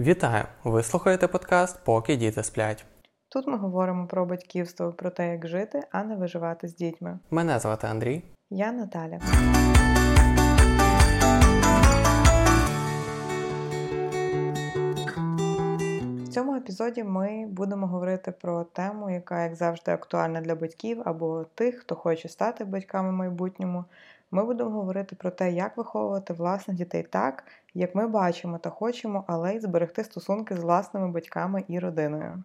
[0.00, 0.44] Вітаю!
[0.64, 2.84] Ви слухаєте подкаст Поки діти сплять.
[3.28, 7.18] Тут ми говоримо про батьківство, про те, як жити, а не виживати з дітьми.
[7.30, 8.22] Мене звати Андрій.
[8.50, 9.18] Я Наталя.
[16.24, 21.44] В цьому епізоді ми будемо говорити про тему, яка, як завжди, актуальна для батьків або
[21.54, 23.84] тих, хто хоче стати батьками в майбутньому.
[24.30, 27.44] Ми будемо говорити про те, як виховувати власних дітей так,
[27.74, 32.42] як ми бачимо та хочемо, але й зберегти стосунки з власними батьками і родиною.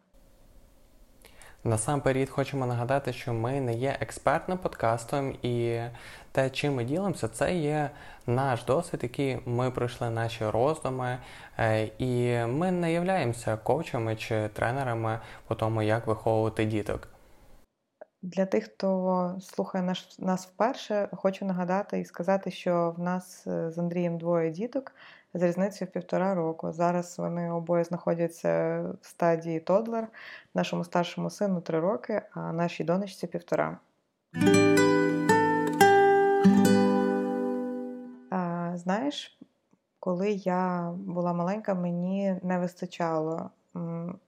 [1.64, 5.80] Насамперед хочемо нагадати, що ми не є експертним подкастом, і
[6.32, 7.90] те, чим ми ділимося, це є
[8.28, 11.18] наш досвід, який ми пройшли наші роздуми,
[11.60, 17.15] е, і ми не являємося коучами чи тренерами по тому, як виховувати діток.
[18.26, 23.72] Для тих, хто слухає наш, нас вперше, хочу нагадати і сказати, що в нас е,
[23.72, 24.92] з Андрієм двоє діток
[25.34, 26.72] з різницею в півтора року.
[26.72, 30.08] Зараз вони обоє знаходяться в стадії тодлер,
[30.54, 33.78] нашому старшому сину три роки, а нашій донечці півтора.
[38.30, 39.40] А, Знаєш,
[40.00, 43.50] коли я була маленька, мені не вистачало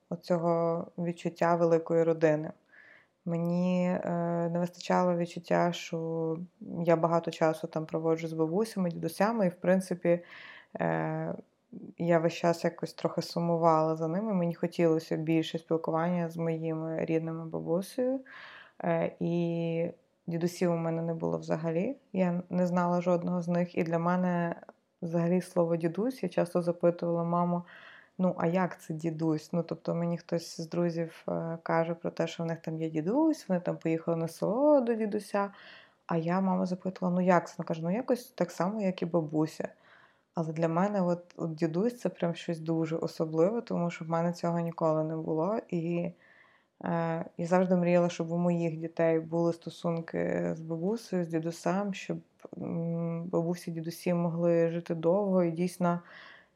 [0.09, 2.51] оцього відчуття великої родини.
[3.27, 6.37] Мені е, не вистачало відчуття, що
[6.85, 10.19] я багато часу там проводжу з бабусями, дідусями, і, в принципі,
[10.79, 11.35] е,
[11.97, 14.33] я весь час якось трохи сумувала за ними.
[14.33, 18.19] Мені хотілося більше спілкування з моїми рідними бабусею.
[18.83, 19.91] Е, і
[20.27, 21.95] дідусів у мене не було взагалі.
[22.13, 23.77] Я не знала жодного з них.
[23.77, 24.55] І для мене
[25.01, 27.63] взагалі слово дідусь я часто запитувала маму.
[28.19, 29.53] Ну, а як це дідусь?
[29.53, 32.89] Ну, тобто мені хтось з друзів е, каже про те, що в них там є
[32.89, 35.51] дідусь, вони там поїхали на село до дідуся.
[36.07, 37.55] А я мама запитувала, ну як це?
[37.57, 39.69] Вона каже, ну якось так само, як і бабуся.
[40.35, 44.33] Але для мене от, от дідусь це прям щось дуже особливе, тому що в мене
[44.33, 45.59] цього ніколи не було.
[45.69, 46.11] І
[46.83, 52.17] е, я завжди мріяла, щоб у моїх дітей були стосунки з бабусею, з дідусем, щоб
[53.25, 56.01] бабусі дідусі могли жити довго і дійсно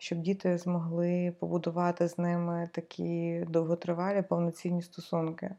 [0.02, 5.52] щоб діти змогли побудувати з ними такі довготривалі повноцінні стосунки.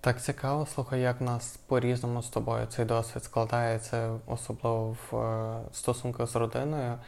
[0.00, 5.60] Так цікаво, слухай, як в нас по-різному з тобою цей досвід складається, особливо в е,
[5.72, 6.98] стосунках з родиною,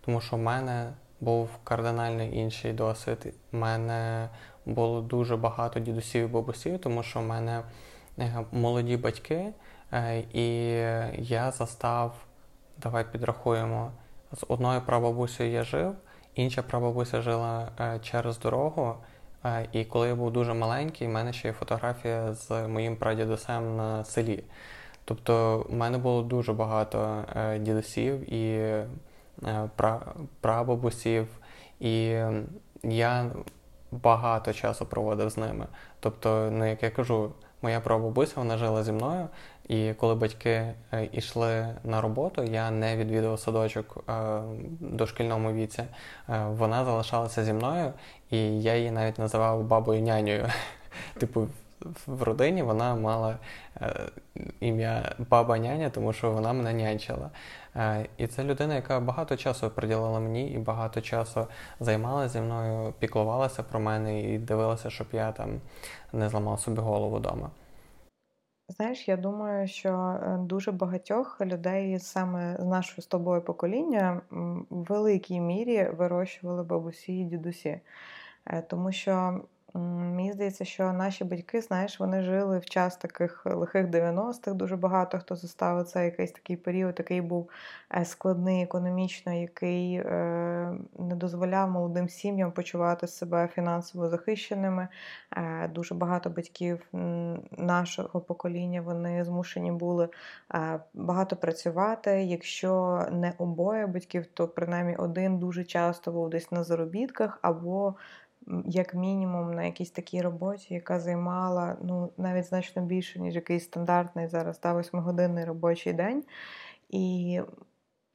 [0.00, 3.34] тому що в мене був кардинально інший досвід.
[3.52, 4.28] У мене
[4.66, 7.62] було дуже багато дідусів і бабусів, тому що в мене
[8.18, 9.52] е, молоді батьки,
[9.92, 10.70] е, і
[11.22, 12.14] я застав,
[12.76, 13.92] давай підрахуємо.
[14.32, 15.94] З одною прабабусею я жив,
[16.34, 18.94] інша прабабуся жила е, через дорогу.
[19.44, 23.76] Е, і коли я був дуже маленький, в мене ще є фотографія з моїм прадідусем
[23.76, 24.44] на селі.
[25.04, 28.74] Тобто в мене було дуже багато е, дідусів і
[30.40, 31.28] прабабусів,
[31.80, 32.22] і
[32.82, 33.30] я
[33.90, 35.66] багато часу проводив з ними.
[36.00, 39.28] Тобто, ну як я кажу, моя прабабуся вона жила зі мною,
[39.68, 40.74] і коли батьки
[41.12, 44.42] йшли на роботу, я не відвідував садочок в
[44.80, 45.82] дошкільному віці.
[46.48, 47.92] Вона залишалася зі мною,
[48.30, 50.48] і я її навіть називав бабою нянею.
[51.18, 51.48] Типу,
[52.06, 53.36] в родині вона мала
[53.80, 53.94] е,
[54.60, 57.30] ім'я баба няня, тому що вона мене нянчила.
[57.76, 61.46] Е, і це людина, яка багато часу приділила мені і багато часу
[61.80, 65.60] займалася зі мною, піклувалася про мене і дивилася, щоб я там
[66.12, 67.50] не зламав собі голову вдома.
[68.70, 74.64] Знаєш, я думаю, що е, дуже багатьох людей саме з нашого з тобою покоління в
[74.70, 77.80] великій мірі вирощували бабусі і дідусі.
[78.46, 79.40] Е, тому що
[79.74, 84.54] Мені здається, що наші батьки, знаєш, вони жили в час таких лихих 90-х.
[84.54, 87.50] Дуже багато хто заставив це якийсь такий період, який був
[87.96, 94.88] е, складний економічно, який е, не дозволяв молодим сім'ям почувати себе фінансово захищеними.
[95.36, 96.88] Е, дуже багато батьків
[97.50, 100.08] нашого покоління вони змушені були
[100.94, 102.22] багато працювати.
[102.22, 107.94] Якщо не обоє батьків, то принаймні один дуже часто був десь на заробітках або
[108.66, 114.26] як мінімум на якійсь такій роботі, яка займала ну, навіть значно більше, ніж якийсь стандартний
[114.26, 116.24] зараз та восьмигодинний робочий день.
[116.90, 117.40] І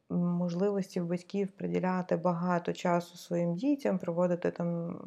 [0.10, 5.00] можливості в батьків приділяти багато часу своїм дітям, проводити там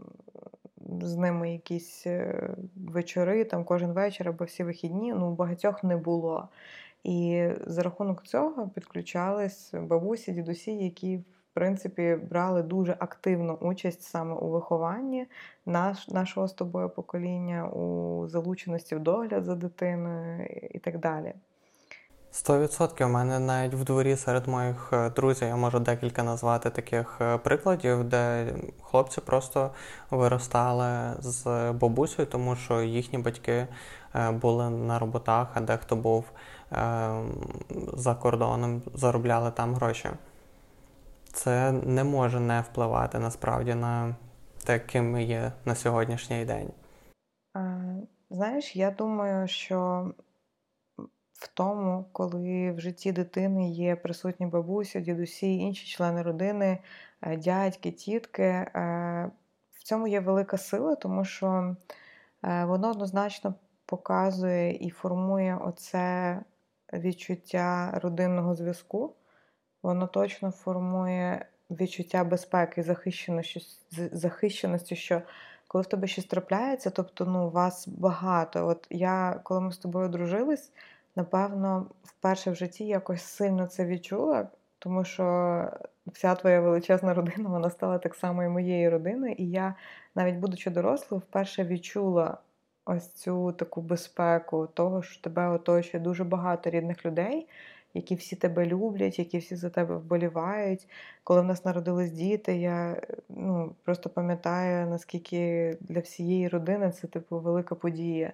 [1.01, 6.49] з ними якісь е, вечори, там кожен вечір або всі вихідні, ну, багатьох не було.
[7.05, 11.21] І за рахунок цього підключались бабусі, дідусі, які
[11.57, 15.27] принципі, брали дуже активну участь саме у вихованні
[15.67, 21.35] наш, нашого з тобою покоління, у залученості в догляд за дитиною і так далі.
[22.31, 23.07] Сто відсотків.
[23.07, 27.39] У мене навіть в дворі серед моїх е, друзів я можу декілька назвати таких е,
[27.39, 28.47] прикладів, де
[28.83, 29.71] хлопці просто
[30.11, 33.67] виростали з бабусею, тому що їхні батьки
[34.15, 36.25] е, були на роботах, а дехто був
[37.93, 40.09] за кордоном, заробляли там гроші.
[41.37, 44.17] Це не може не впливати насправді на
[44.65, 46.71] те, ким ми є на сьогоднішній день.
[48.31, 50.11] Знаєш, я думаю, що
[51.33, 56.79] в тому, коли в житті дитини є присутні бабуся, дідусі, інші члени родини,
[57.23, 59.31] е, дядьки, тітки, е,
[59.73, 61.77] в цьому є велика сила, тому що
[62.45, 63.55] е, воно однозначно
[63.87, 66.41] показує і формує оце
[66.93, 69.15] відчуття родинного зв'язку.
[69.83, 73.61] Воно точно формує відчуття безпеки, захищеності,
[74.13, 75.23] захищеності, що
[75.69, 78.67] коли в тебе щось трапляється, тобто ну, вас багато.
[78.67, 80.73] От я, коли ми з тобою дружились,
[81.17, 85.71] напевно, вперше в житті якось сильно це відчула, тому що
[86.07, 89.35] вся твоя величезна родина вона стала так само і моєю родиною.
[89.39, 89.75] І я,
[90.15, 92.39] навіть будучи дорослою, вперше відчула
[92.85, 97.49] ось цю таку безпеку, того, що тебе оточує дуже багато рідних людей.
[97.97, 100.89] Які всі тебе люблять, які всі за тебе вболівають.
[101.25, 107.39] Коли в нас народились діти, я ну, просто пам'ятаю, наскільки для всієї родини це типу
[107.41, 108.33] велика подія.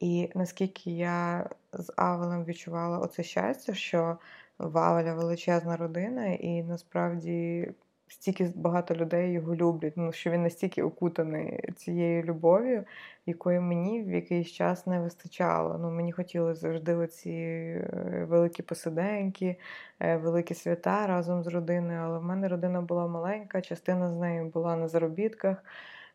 [0.00, 4.18] І наскільки я з Авелем відчувала оце щастя, що
[4.58, 7.68] Вавеля величезна родина, і насправді
[8.08, 12.84] стільки багато людей його люблять, ну що він настільки окутаний цією любов'ю,
[13.26, 15.78] якої мені в якийсь час не вистачало.
[15.78, 19.56] Ну, Мені хотілося завжди оці е, великі посиденьки,
[20.00, 22.00] е, великі свята разом з родиною.
[22.00, 25.64] Але в мене родина була маленька, частина з нею була на заробітках.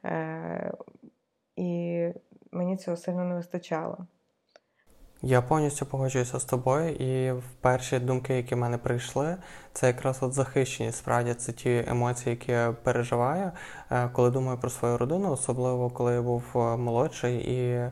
[0.05, 0.73] Е,
[1.55, 2.07] і
[2.51, 4.07] мені цього сильно не вистачало.
[5.23, 9.37] Я повністю погоджуюся з тобою, і перші думки, які в мене прийшли,
[9.73, 10.97] це якраз от захищеність.
[10.97, 13.51] Справді це ті емоції, які я переживаю,
[13.91, 17.89] е, коли думаю про свою родину, особливо коли я був е, молодший і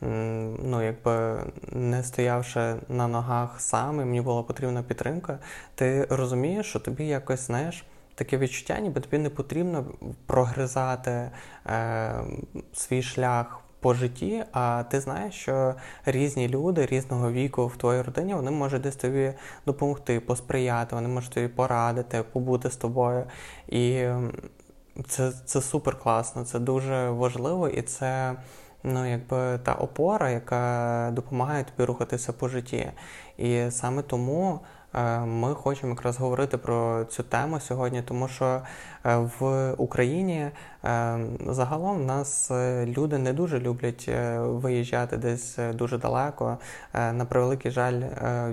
[0.00, 1.36] ну, якби
[1.72, 5.38] не стоявши на ногах сам, і мені була потрібна підтримка.
[5.74, 7.84] Ти розумієш, що тобі якось знаєш.
[8.14, 9.84] Таке відчуття, ніби тобі не потрібно
[10.26, 11.30] прогризати
[11.66, 12.14] е,
[12.72, 15.74] свій шлях по житті, а ти знаєш, що
[16.06, 19.32] різні люди різного віку в твоїй родині вони можуть десь тобі
[19.66, 23.24] допомогти, посприяти, вони можуть тобі порадити, побути з тобою.
[23.68, 24.04] І
[25.08, 28.34] це це супер класно, це дуже важливо і це
[28.82, 32.90] ну, якби та опора, яка допомагає тобі рухатися по житті.
[33.36, 34.60] І саме тому.
[34.94, 38.60] Е, ми хочемо якраз говорити про цю тему сьогодні, тому що
[39.06, 40.50] е, в Україні
[40.84, 42.50] е, загалом нас
[42.84, 46.58] люди не дуже люблять виїжджати десь дуже далеко.
[46.94, 48.02] На превеликий жаль,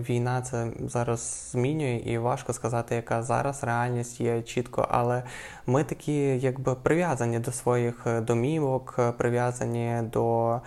[0.10, 4.88] війна це зараз змінює, і важко сказати, яка зараз реальність є чітко.
[4.92, 5.24] Але
[5.68, 10.60] ми такі, якби прив'язані до своїх домівок, прив'язані до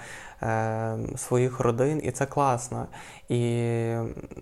[1.17, 2.87] своїх родин, і це класно.
[3.29, 3.41] І,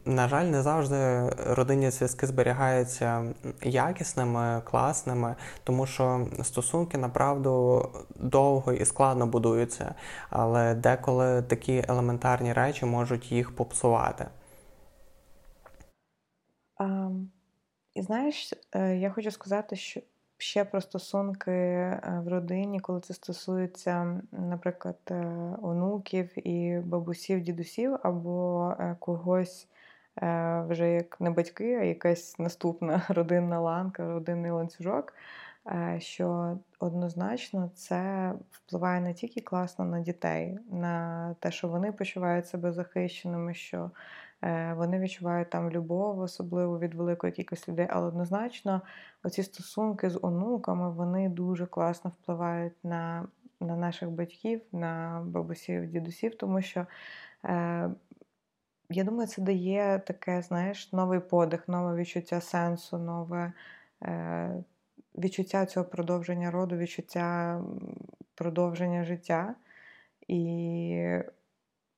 [0.05, 5.35] на жаль, не завжди родинні зв'язки зберігаються якісними, класними,
[5.65, 9.95] тому що стосунки направду довго і складно будуються,
[10.31, 14.27] але деколи такі елементарні речі можуть їх попсувати.
[16.79, 17.11] А,
[17.95, 20.01] І знаєш, е, я хочу сказати, що
[20.39, 25.15] ще про стосунки е, в родині, коли це стосується, наприклад, е,
[25.63, 29.69] онуків і бабусів, дідусів, або е, когось
[30.69, 35.15] вже як не батьки, а якась наступна родинна ланка, родинний ланцюжок.
[35.99, 42.73] Що однозначно це впливає не тільки класно на дітей, на те, що вони почувають себе
[42.73, 43.91] захищеними, що
[44.77, 48.83] вони відчувають там любов, особливо від великої кількості людей, але однозначно
[49.23, 53.29] оці стосунки з онуками вони дуже класно впливають на
[53.61, 56.87] на наших батьків, на бабусів, дідусів, тому що.
[57.45, 57.91] Е,
[58.91, 63.53] я думаю, це дає таке, знаєш, новий подих, нове відчуття сенсу, нове
[64.03, 64.65] е,
[65.19, 67.61] відчуття цього продовження роду, відчуття
[68.35, 69.55] продовження життя.
[70.29, 71.19] І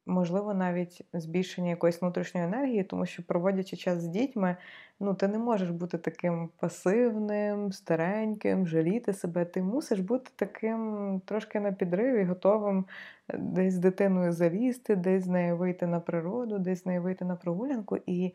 [0.08, 4.56] можливо, навіть збільшення якоїсь внутрішньої енергії, тому що проводячи час з дітьми,
[5.00, 9.44] ну ти не можеш бути таким пасивним, стареньким, жаліти себе.
[9.44, 12.84] Ти мусиш бути таким трошки на підриві, готовим
[13.28, 17.24] е, десь з дитиною залізти, десь з нею вийти на природу, десь з нею вийти
[17.24, 17.98] на прогулянку.
[18.06, 18.34] І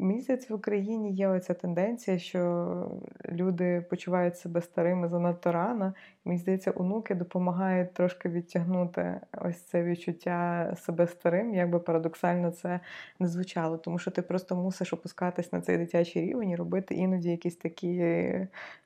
[0.00, 5.94] Мені здається, в Україні є оця тенденція, що люди почувають себе старими занадто рано.
[6.24, 12.80] Мені здається, онуки допомагають трошки відтягнути ось це відчуття себе старим, як би парадоксально це
[13.18, 13.78] не звучало.
[13.78, 18.02] Тому що ти просто мусиш опускатись на цей дитячий рівень і робити іноді якісь такі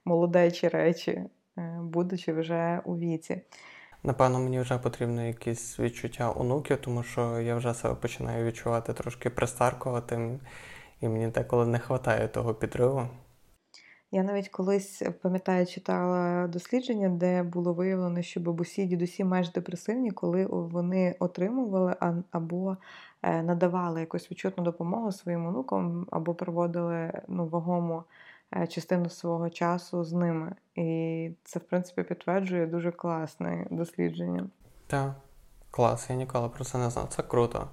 [0.04, 1.10] молодечі речі,
[1.58, 3.40] е, будучи вже у віці.
[4.04, 9.30] Напевно, мені вже потрібно якісь відчуття онуків, тому що я вже себе починаю відчувати трошки
[9.30, 10.40] пристаркуватим,
[11.00, 13.08] і мені деколи не вистачає того підриву.
[14.10, 20.46] Я навіть колись пам'ятаю, читала дослідження, де було виявлено, що бабусі дідусі майже депресивні, коли
[20.46, 21.96] вони отримували
[22.30, 22.76] або
[23.22, 28.06] е, надавали якусь відчутну допомогу своїм онукам, або проводили ну, вагому Е,
[28.68, 30.54] частину свого часу з ними.
[30.74, 34.50] І це, в принципі, підтверджує дуже класне дослідження.
[34.86, 35.14] Так,
[35.70, 37.08] клас, я ніколи про це не знав.
[37.08, 37.68] Це круто.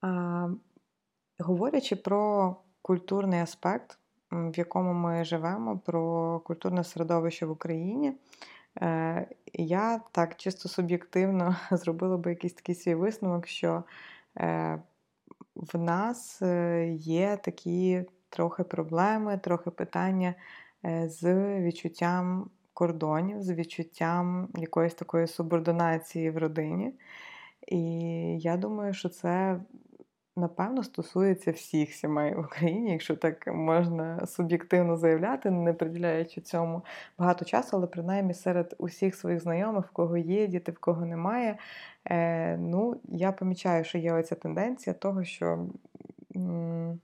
[0.00, 0.48] А,
[1.38, 3.98] Говорячи про культурний аспект,
[4.30, 8.12] в якому ми живемо, про культурне середовище в Україні.
[8.82, 13.84] Е, я так чисто суб'єктивно зробила би якийсь такий свій висновок, що
[14.38, 14.82] е,
[15.54, 16.42] в нас
[16.96, 18.04] є такі
[18.34, 20.34] трохи проблеми, трохи питання
[20.84, 26.94] е, з відчуттям кордонів, з відчуттям якоїсь такої субординації в родині.
[27.68, 27.80] І
[28.38, 29.60] я думаю, що це.
[30.36, 36.84] Напевно, стосується всіх сімей в Україні, якщо так можна суб'єктивно заявляти, не приділяючи цьому
[37.18, 41.58] багато часу, але принаймні серед усіх своїх знайомих, в кого є діти, в кого немає.
[42.04, 45.66] Е, Ну, я помічаю, що є оця тенденція того, що
[46.36, 47.00] м-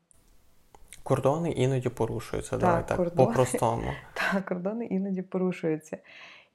[1.03, 2.51] Кордони іноді порушуються.
[2.51, 3.93] Так, Давай так, кордони, по-простому.
[4.15, 5.99] Так, кордони іноді порушуються.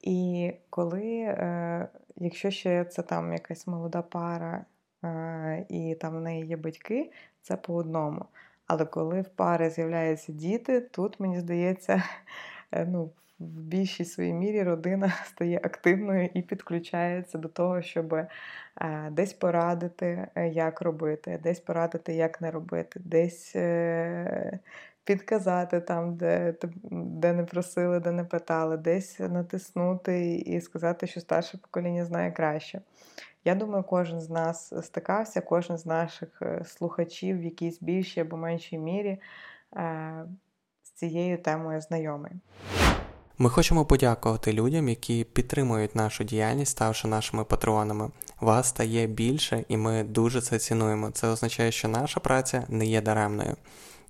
[0.02, 4.66] І коли, е, якщо ще це там якась молода пара,
[5.04, 7.12] е, і там в неї є батьки,
[7.42, 8.26] це по одному.
[8.68, 12.04] Але коли в пари з'являються діти, тут мені здається,
[12.72, 13.10] е, ну,
[13.46, 18.30] в більшій своїй мірі родина стає активною і підключається до того, щоб е,
[19.12, 24.60] десь порадити, е, як робити, десь порадити, як не робити, десь е,
[25.04, 26.54] підказати там, де
[26.92, 32.82] де не просили, де не питали, десь натиснути і сказати, що старше покоління знає краще.
[33.46, 38.78] Я думаю, кожен з нас стикався, кожен з наших слухачів в якійсь більшій або меншій
[38.78, 39.18] мірі
[40.84, 42.32] з цією темою знайомий.
[43.38, 48.12] Ми хочемо подякувати людям, які підтримують нашу діяльність, ставши нашими патронами.
[48.42, 51.12] Вас стає більше, і ми дуже це цінуємо.
[51.12, 53.56] Це означає, що наша праця не є даремною.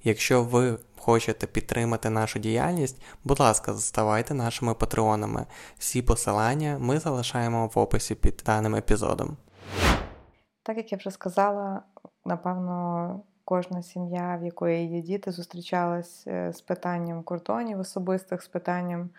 [0.04, 5.46] Якщо ви хочете підтримати нашу діяльність, будь ласка, ставайте нашими патреонами.
[5.78, 9.38] Всі посилання ми залишаємо в описі під даним епізодом.
[10.64, 11.82] Так як я вже сказала,
[12.26, 19.10] напевно кожна сім'я, в якої є діти, зустрічалась е, з питанням кордонів особистих, з питанням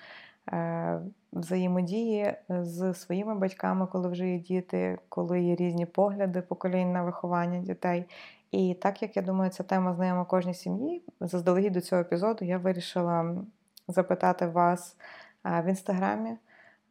[0.53, 1.01] е,
[1.33, 7.59] взаємодії з своїми батьками, коли вже є діти, коли є різні погляди поколінь на виховання
[7.59, 8.05] дітей.
[8.51, 12.59] І так як я думаю, ця тема знайома кожній сім'ї, заздалегідь до цього епізоду я
[12.59, 13.35] вирішила
[13.89, 14.97] запитати вас
[15.45, 16.37] е, в інстаграмі.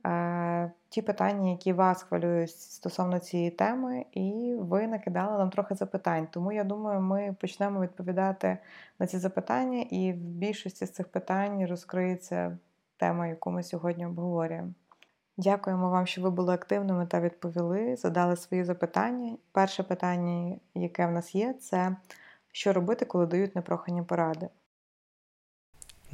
[0.05, 6.27] Е, ті питання, які вас хвилюють стосовно цієї теми, і ви накидали нам трохи запитань.
[6.31, 8.57] Тому я думаю, ми почнемо відповідати
[8.99, 12.57] на ці запитання, і в більшості з цих питань розкриється
[12.97, 14.71] тема, яку ми сьогодні обговорюємо.
[15.37, 19.37] Дякуємо вам, що ви були активними та відповіли, задали свої запитання.
[19.51, 21.95] Перше питання, яке в нас є, це
[22.51, 24.49] що робити, коли дають непрохані поради.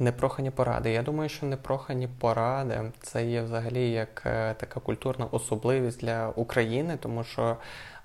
[0.02, 0.92] Непрохані поради.
[0.92, 6.98] Я думаю, що непрохані поради це є взагалі як е, така культурна особливість для України,
[7.00, 7.56] тому що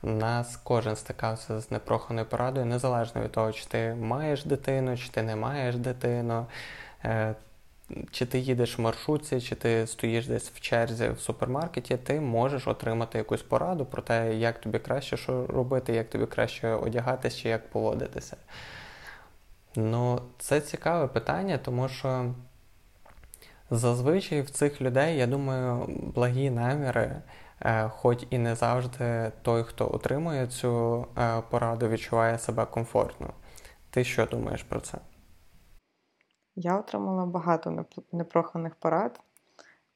[0.04, 5.22] нас кожен стикався з непроханою порадою, незалежно від того, чи ти маєш дитину, чи ти
[5.24, 6.46] не маєш дитину,
[7.06, 7.36] е,
[8.12, 12.68] чи ти їдеш в маршрутці, чи ти стоїш десь в черзі в супермаркеті, ти можеш
[12.68, 17.50] отримати якусь пораду про те, як тобі краще що робити, як тобі краще одягатися, чи
[17.50, 18.38] як поводитися.
[19.80, 22.34] Ну, це цікаве питання, тому що
[23.70, 27.22] зазвичай в цих людей, я думаю, благі наміри,
[27.62, 33.34] е, хоч і не завжди той, хто отримує цю е, пораду, відчуває себе комфортно.
[33.90, 34.98] Ти що думаєш про це?
[36.56, 39.20] Я отримала багато непроханих порад,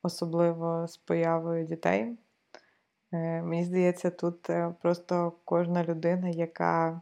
[0.04, 2.18] особливо з появою дітей.
[3.14, 4.50] Е, мені здається, тут
[4.82, 7.02] просто кожна людина, яка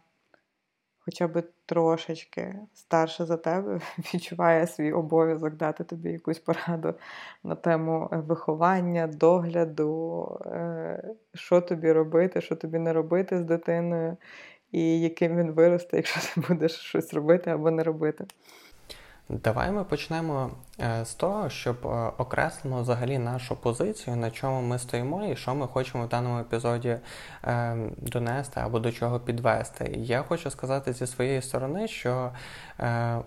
[1.10, 3.80] хоча б трошечки старше за тебе,
[4.14, 6.94] відчуває свій обов'язок дати тобі якусь пораду
[7.44, 14.18] на тему е, виховання, догляду, е, що тобі робити, що тобі не робити з дитиною.
[14.72, 18.26] і яким він виросте, якщо ти будеш щось робити або не робити.
[19.30, 20.52] Давай ми почнемо
[21.04, 25.68] з того, щоб е, окреслимо взагалі нашу позицію, на чому ми стоїмо і що ми
[25.68, 26.98] хочемо в даному епізоді
[27.44, 29.94] е, донести або до чого підвести.
[29.98, 32.32] Я хочу сказати зі своєї сторони, що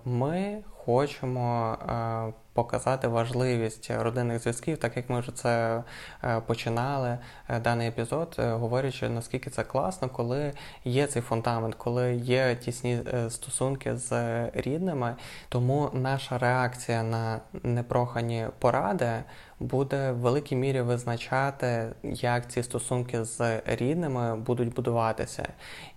[0.05, 5.83] ми хочемо е, показати важливість родинних зв'язків, так як ми вже це
[6.25, 7.19] е, починали
[7.49, 10.53] е, даний епізод, говорячи наскільки це класно, коли
[10.85, 14.13] є цей фундамент, коли є тісні стосунки з
[14.55, 15.17] рідними.
[15.49, 19.25] Тому наша реакція на непрохані поради
[19.61, 25.49] буде в великій мірі визначати, як ці стосунки з рідними будуть будуватися.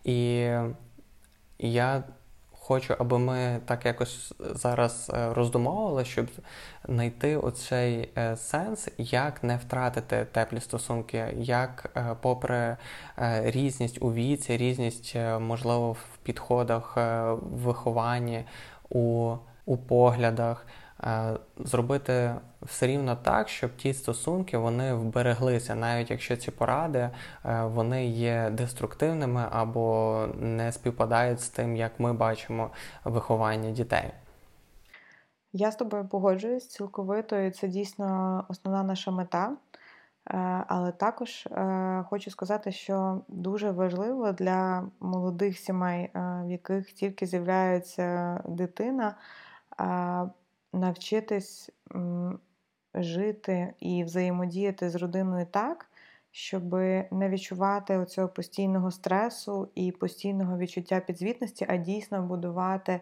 [0.04, 0.50] І
[1.60, 2.04] я
[2.68, 6.28] хочу, аби ми так якось зараз е, роздумовували, щоб
[6.84, 12.78] знайти оцей е, сенс, як не втратити теплі стосунки, як, е, попри
[13.44, 18.46] різність у віці, різність, можливо, в підходах, в вихованні,
[18.90, 19.36] у,
[19.66, 20.68] у поглядах.
[21.06, 27.10] Е, зробити все рівно так, щоб ті стосунки вони вбереглися, навіть якщо ці поради
[27.46, 32.70] е, вони є деструктивними або не співпадають з тим, як ми бачимо
[33.04, 34.12] виховання дітей.
[35.54, 39.52] Я з тобою погоджуюсь цілковито, і це дійсно основна наша мета.
[40.30, 41.48] Е, але також
[42.10, 49.16] хочу сказати, що дуже важливо для молодих сімей, в яких тільки з'являється дитина,
[50.76, 51.70] навчитись
[52.96, 55.90] жити і взаємодіяти з родиною так,
[56.32, 56.74] щоб
[57.12, 63.02] не відчувати оцього постійного стресу і постійного відчуття підзвітності, а дійсно будувати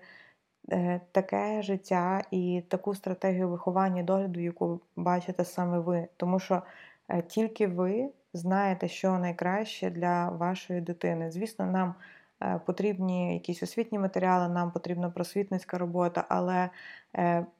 [0.72, 6.08] е, таке життя і таку стратегію виховання і догляду, яку бачите саме ви.
[6.18, 6.62] Тому що
[7.10, 11.32] е, тільки ви знаєте, що найкраще для вашої дитини.
[11.32, 11.96] Звісно, нам.
[12.44, 16.70] Е, потрібні якісь освітні матеріали, нам потрібна просвітницька робота, але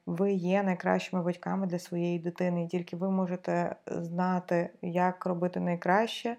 [0.06, 6.36] ви є найкращими батьками для своєї дитини, і тільки ви можете знати, як робити найкраще.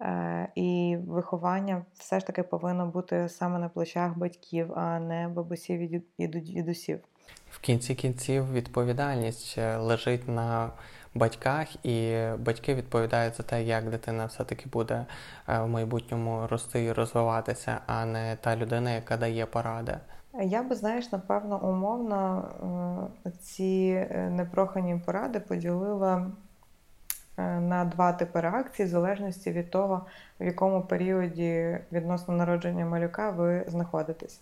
[0.00, 5.80] Е, і виховання все ж таки повинно бути саме на плечах батьків, а не бабусів
[6.18, 7.00] і дідусів.
[7.50, 10.70] В кінці кінців відповідальність лежить на
[11.14, 15.06] батьках, і батьки відповідають за те, як дитина все-таки буде
[15.48, 19.98] е, в майбутньому рости і розвиватися, а не та людина, яка дає поради.
[20.34, 26.30] Я би, знаєш, напевно, умовно е, ці е, непрохані поради поділила
[27.60, 30.06] на два типи реакцій, в залежності від того,
[30.40, 34.40] в якому періоді відносно народження малюка ви знаходитесь.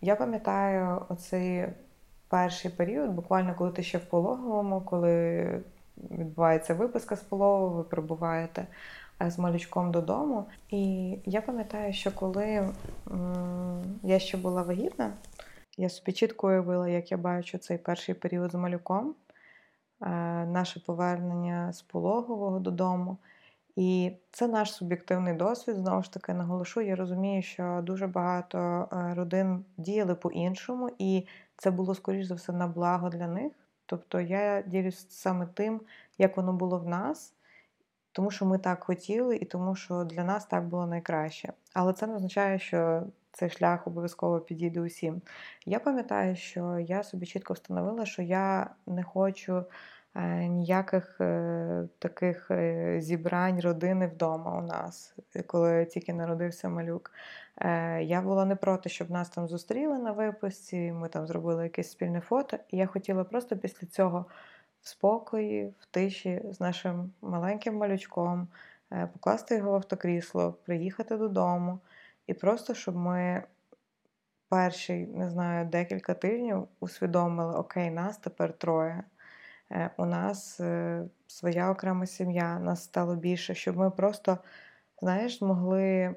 [0.00, 1.68] Я пам'ятаю оцей
[2.28, 5.46] перший період, буквально коли ти ще в пологовому, коли
[6.10, 8.66] відбувається виписка з пологового, ви прибуваєте е,
[9.20, 10.46] з малючком додому.
[10.70, 12.68] І я пам'ятаю, що коли
[14.02, 15.12] я ще була вагітна,
[15.76, 19.14] я собі чітко уявила, як я бачу цей перший період з малюком,
[20.00, 20.06] е,
[20.46, 23.16] наше повернення з пологового додому.
[23.76, 25.76] І це наш суб'єктивний досвід.
[25.76, 28.58] Знову ж таки, наголошу, я розумію, що дуже багато
[28.92, 31.26] е, родин діяли по-іншому, і
[31.56, 33.52] це було, скоріш за все, на благо для них.
[33.86, 35.80] Тобто я ділюсь саме тим,
[36.18, 37.34] як воно було в нас,
[38.16, 41.52] тому що ми так хотіли, і тому що для нас так було найкраще.
[41.74, 43.02] Але це не означає, що
[43.32, 45.22] цей шлях обов'язково підійде усім.
[45.66, 49.64] Я пам'ятаю, що я собі чітко встановила, що я не хочу.
[50.14, 55.14] Е, ніяких е, таких е, зібрань родини вдома у нас,
[55.46, 57.12] коли тільки народився малюк.
[58.00, 62.20] Я була не проти, щоб нас там зустріли на випусці, ми там зробили якесь спільне
[62.20, 64.26] фото, і я хотіла просто після цього
[64.86, 68.48] в спокої, в тиші з нашим маленьким малючком
[69.12, 71.78] покласти його в автокрісло, приїхати додому,
[72.26, 73.42] і просто щоб ми.
[74.48, 79.04] Перші, не знаю, декілька тижнів усвідомили, окей, нас тепер троє.
[79.70, 84.38] Е, у нас е, своя окрема сім'я, нас стало більше, щоб ми просто,
[85.00, 86.14] знаєш, змогли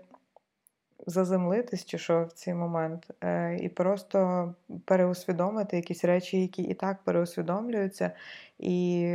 [1.07, 4.53] заземлитись чи що в цей момент, е, і просто
[4.85, 8.11] переусвідомити якісь речі, які і так переусвідомлюються.
[8.59, 9.13] І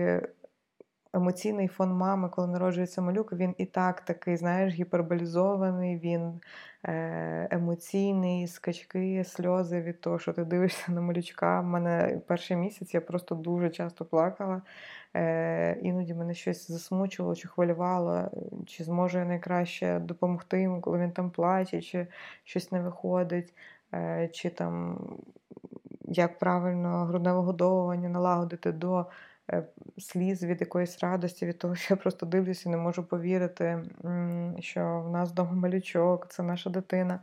[1.15, 6.41] емоційний фон мами, коли народжується малюк, він і так такий, знаєш, гіперболізований, він
[6.85, 11.61] е, емоційний, скачки, сльози від того, що ти дивишся на малючка.
[11.61, 14.63] У мене перший місяць я просто дуже часто плакала.
[15.17, 18.31] Е, Іноді мене щось засмучувало чи хвилювало,
[18.67, 22.07] чи зможу я найкраще допомогти йому, коли він там плаче, чи
[22.45, 23.55] щось не виходить,
[23.95, 24.99] е, чи там
[26.09, 29.07] як правильно грудне вигодовування налагодити до
[29.99, 33.83] сліз від якоїсь радості, від того, що я просто дивлюся і не можу повірити,
[34.59, 37.21] що в нас вдома малючок, це наша дитина.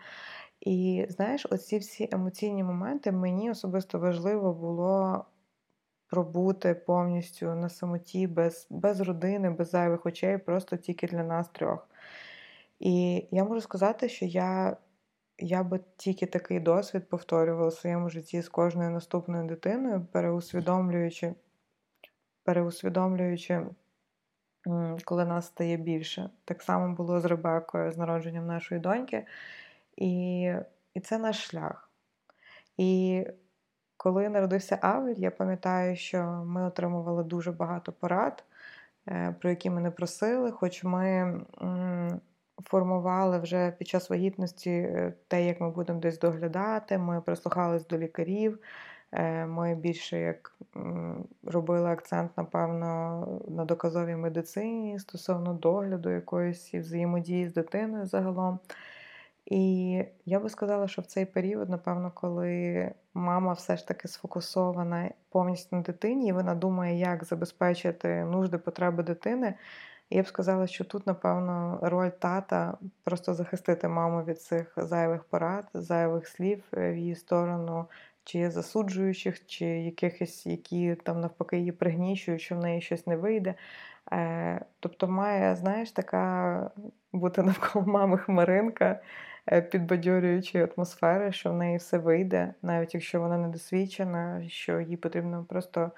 [0.62, 5.26] І знаєш, оці всі емоційні моменти мені особисто важливо було
[6.08, 11.88] пробути повністю на самоті, без, без родини, без зайвих очей, просто тільки для нас трьох.
[12.80, 14.78] І я можу сказати, що я
[15.38, 21.34] я би тільки такий досвід повторювала в своєму житті з кожною наступною дитиною, переусвідомлюючи,
[22.44, 23.66] переусвідомлюючи,
[25.06, 26.30] коли нас стає більше.
[26.46, 29.26] Так само було з Ребекою, з народженням нашої доньки.
[29.98, 30.42] І,
[30.94, 31.90] І це наш шлях.
[32.78, 33.24] І
[33.98, 38.44] коли народився Авель, я пам'ятаю, що ми отримували дуже багато порад,
[39.08, 41.40] е, про які ми не просили, хоч ми
[42.66, 47.98] формували вже під час вагітності е, те, як ми будемо десь доглядати, ми прислухались до
[47.98, 48.60] лікарів.
[49.12, 50.56] Е, ми більше як
[51.44, 58.60] робили акцент, напевно, на доказовій медицині стосовно догляду якоїсь і взаємодії з дитиною загалом.
[59.46, 65.12] І я би сказала, що в цей період, напевно, коли мама все ж таки сфокусована
[65.30, 69.54] повністю на дитині, і вона думає, як забезпечити нужди потреби дитини.
[70.10, 75.70] Я б сказала, що тут, напевно, роль тата просто захистити маму від цих зайвих порад,
[75.74, 77.86] зайвих слів в її сторону,
[78.24, 83.56] чи засуджуючих, чи якихось, які там навпаки її пригнічують, що в неї щось не вийде.
[84.12, 86.72] Е, тобто, має, знаєш, така
[87.14, 89.02] бути навколо мами хмаринка.
[89.52, 95.46] Е, підбадьорюючої атмосфери, що в неї все вийде, навіть якщо вона недосвідчена, що їй потрібно
[95.50, 95.92] просто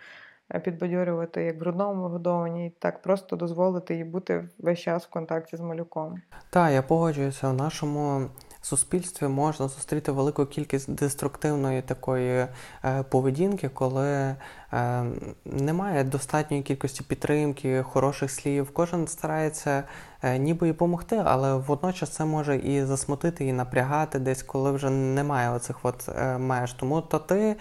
[0.55, 5.57] е, підбадьорювати як в грудному вигодованні, так просто дозволити їй бути весь час в контакті
[5.57, 6.21] з малюком.
[6.49, 8.29] Так, я погоджуюся в нашому
[8.65, 12.47] суспільстві можна зустріти велику кількість деструктивної такої
[12.85, 14.35] е, поведінки, коли е,
[15.45, 18.69] немає достатньої кількості підтримки, хороших слів.
[18.73, 19.83] Кожен старається
[20.23, 25.49] ніби і допомогти, але водночас це може і засмутити, і напрягати десь, коли вже немає
[25.49, 26.73] оцих от меж.
[26.73, 27.55] Тому то ти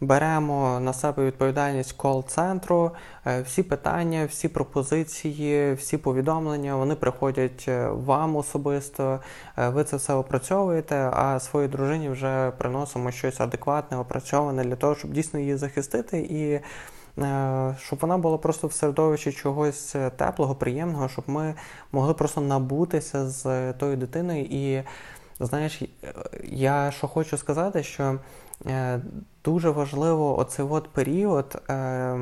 [0.00, 2.90] беремо на себе відповідальність кол-центру,
[3.26, 9.20] е, всі питання, всі пропозиції, всі повідомлення вони приходять е, вам особисто.
[9.58, 14.94] Е, ви це все опрацьовуєте, а своїй дружині вже приносимо щось адекватне, опрацьоване для того,
[14.94, 16.60] щоб дійсно її захистити і.
[17.78, 21.54] Щоб вона була просто в середовищі чогось теплого, приємного, щоб ми
[21.92, 24.44] могли просто набутися з тою дитиною.
[24.44, 24.82] І
[25.40, 25.82] знаєш,
[26.44, 28.18] я що хочу сказати, що
[28.66, 29.00] Е,
[29.44, 32.18] дуже важливо оцей от період, е,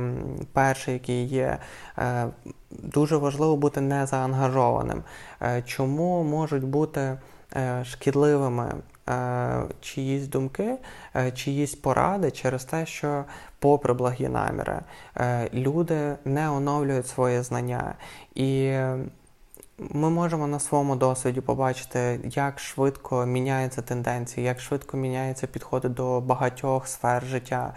[0.53, 1.59] перший, який є,
[1.99, 2.27] е,
[2.71, 5.03] дуже важливо бути незаангажованим.
[5.65, 7.19] Чому можуть бути
[7.85, 8.75] шкідливими
[9.81, 10.77] чиїсь думки,
[11.35, 13.25] чиїсь поради через те, що,
[13.59, 14.81] попри благі наміри,
[15.55, 17.95] люди не оновлюють своє знання.
[18.35, 18.73] І
[19.91, 26.21] ми можемо на своєму досвіді побачити, як швидко міняються тенденції, як швидко міняються підходи до
[26.21, 27.75] багатьох сфер життя.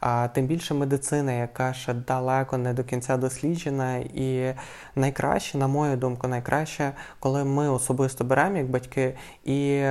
[0.00, 4.54] А тим більше медицина, яка ще далеко не до кінця досліджена, і
[4.96, 9.84] найкраще, на мою думку, найкраще, коли ми особисто беремо як батьки і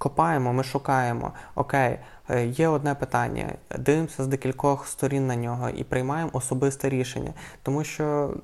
[0.00, 1.98] копаємо, ми шукаємо, окей.
[2.30, 7.32] Е, є одне питання, дивимося з декількох сторін на нього і приймаємо особисте рішення,
[7.62, 8.34] тому що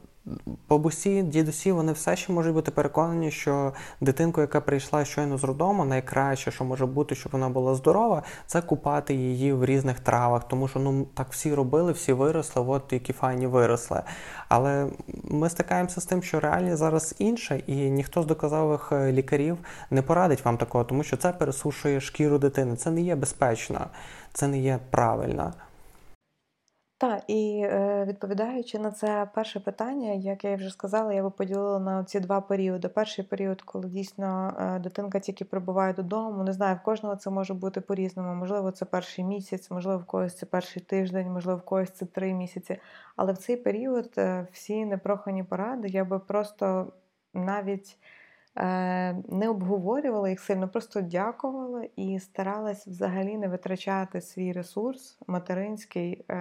[0.69, 5.85] Бабусі, дідусі, вони все ще можуть бути переконані, що дитинку, яка прийшла щойно з роддому,
[5.85, 10.49] найкраще, що може бути, щоб вона була здорова, це купати її в різних травах.
[10.49, 14.03] Тому що ну так всі робили, всі виросли, от які файні виросли.
[14.49, 14.87] Але
[15.25, 19.59] ми стикаємося з тим, що реальність зараз інша, і ніхто з доказових е, лікарів
[19.91, 22.77] не порадить вам такого, тому що це пересушує шкіру дитини.
[22.77, 23.87] Це не є безпечно,
[24.33, 25.53] це не є правильно.
[26.99, 31.79] Так, і е, відповідаючи на це перше питання, як я вже сказала, я би поділила
[31.79, 32.89] на ці два періоди.
[32.89, 37.55] Перший період, коли дійсно е, дитинка тільки прибуває додому, не знаю, в кожного це може
[37.55, 38.35] бути по-різному.
[38.35, 42.35] Можливо, це перший місяць, можливо, в когось це перший тиждень, можливо, в когось це три
[42.35, 42.79] місяці.
[43.17, 46.93] Але в цей період е, всі непрохані поради я би просто
[47.35, 47.99] навіть.
[48.59, 56.25] Е, не обговорювала їх сильно, просто дякувала і старалась взагалі не витрачати свій ресурс материнський
[56.29, 56.35] е,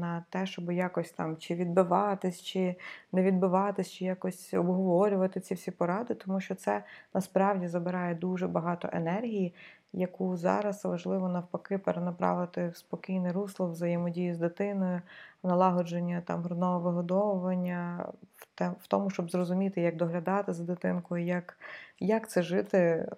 [0.00, 2.76] на те, щоб якось там чи відбиватись, чи
[3.12, 6.82] не відбиватись, чи якось обговорювати ці всі поради, тому що це
[7.14, 9.54] насправді забирає дуже багато енергії,
[9.94, 15.02] яку зараз важливо навпаки перенаправити в спокійне русло, взаємодії з дитиною,
[15.42, 18.08] налагодження там грудного вигодовування,
[18.56, 21.58] в тому, щоб зрозуміти, як доглядати за дитинкою, як,
[22.00, 23.08] як це жити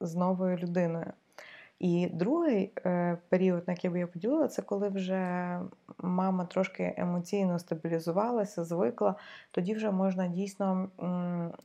[0.00, 1.12] з новою людиною.
[1.78, 5.60] І другий е, період, на який би я поділила, це коли вже
[5.98, 9.14] мама трошки емоційно стабілізувалася, звикла.
[9.50, 10.88] Тоді вже можна дійсно,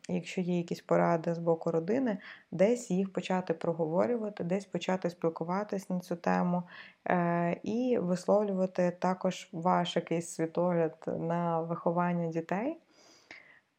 [0.09, 2.17] якщо є якісь поради з боку родини,
[2.51, 6.63] десь їх почати проговорювати, десь почати спілкуватись на цю тему
[7.07, 12.77] е, і висловлювати також ваш якийсь світогляд на виховання дітей.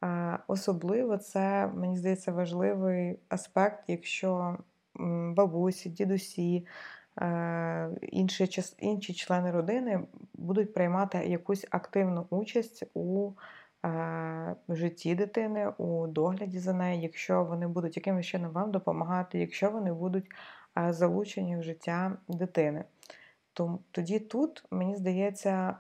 [0.05, 4.59] Е, особливо це, мені здається, важливий аспект, якщо
[5.35, 6.66] бабусі, дідусі,
[7.20, 7.90] е,
[8.78, 10.00] інші члени родини
[10.35, 13.30] будуть приймати якусь активну участь у
[13.85, 19.70] е, житті дитини, у догляді за нею, якщо вони будуть якимось чином вам допомагати, якщо
[19.70, 20.26] вони будуть
[20.78, 22.85] е, залучені в життя дитини.
[23.90, 25.76] Тоді тут, мені здається,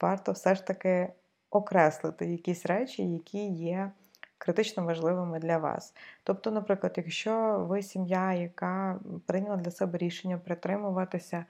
[0.00, 1.08] варто все ж таки
[1.50, 3.90] окреслити якісь речі, які є
[4.46, 5.94] критично важливими для вас.
[6.24, 11.44] Тобто, наприклад, якщо ви сім'я, яка прийняла для себе рішення притримуватися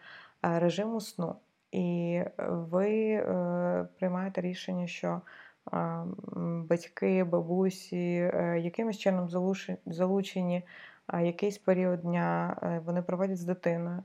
[0.44, 1.36] е, режиму сну,
[1.72, 5.20] і ви е, приймаєте рішення, що
[5.72, 6.04] е,
[6.68, 8.12] батьки, бабусі
[8.58, 9.28] якимось чином
[9.86, 10.62] залучені
[11.22, 12.56] якийсь період дня,
[12.86, 14.02] вони проводять з дитиною.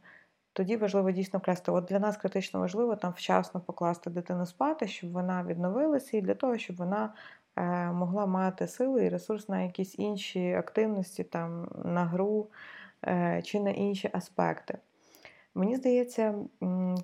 [0.53, 1.71] Тоді важливо дійсно вкласти.
[1.71, 6.33] От для нас критично важливо там вчасно покласти дитину спати, щоб вона відновилася, і для
[6.33, 7.13] того, щоб вона
[7.93, 12.49] могла мати сили і ресурс на якісь інші активності, там, на гру
[13.07, 14.77] е, чи на інші аспекти.
[15.55, 16.35] Мені здається,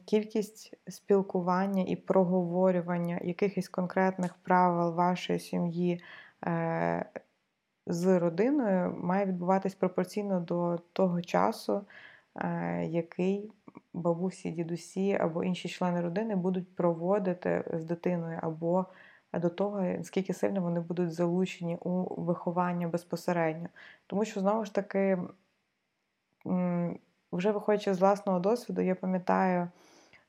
[0.06, 6.02] кількість спілкування і проговорювання якихось конкретних правил вашої сім'ї
[6.46, 7.06] е,
[7.88, 11.86] з родиною має відбуватись пропорційно до того часу,
[12.84, 13.52] який
[13.94, 18.86] бабусі, дідусі або інші члени родини будуть проводити з дитиною або
[19.40, 23.68] до того, наскільки сильно вони будуть залучені у виховання безпосередньо.
[24.08, 25.18] Тому що, знову ж таки,
[27.32, 29.70] вже виходячи з власного досвіду, я пам'ятаю,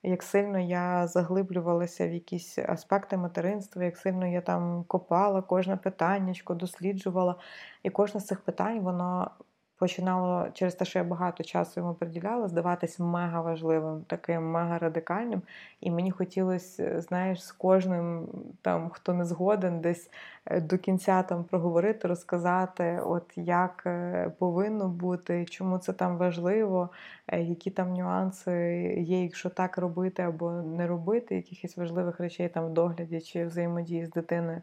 [0.03, 6.55] як сильно я заглиблювалася в якісь аспекти материнства, як сильно я там копала кожне питаннячко,
[6.55, 7.35] досліджувала.
[7.83, 9.31] І кожне з цих питань, воно
[9.79, 15.43] починало через те, що я багато часу йому приділяла, здаватись мега важливим, таким мега радикальним.
[15.81, 18.29] І мені хотілося, знаєш, з кожним,
[18.63, 20.11] там, хто не згоден, десь
[20.47, 26.89] е, до кінця там проговорити, розказати, от як е, повинно бути, чому це там важливо,
[27.29, 28.53] е, які там нюанси
[28.99, 34.07] є, якщо так робити або не робити, якихось важливих речей там в догляді чи взаємодії
[34.07, 34.63] з дитиною.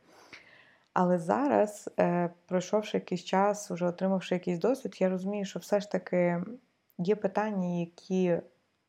[0.96, 5.92] Але зараз, е, пройшовши якийсь час, вже отримавши якийсь досвід, я розумію, що все ж
[5.92, 6.44] таки
[6.98, 8.38] є питання, які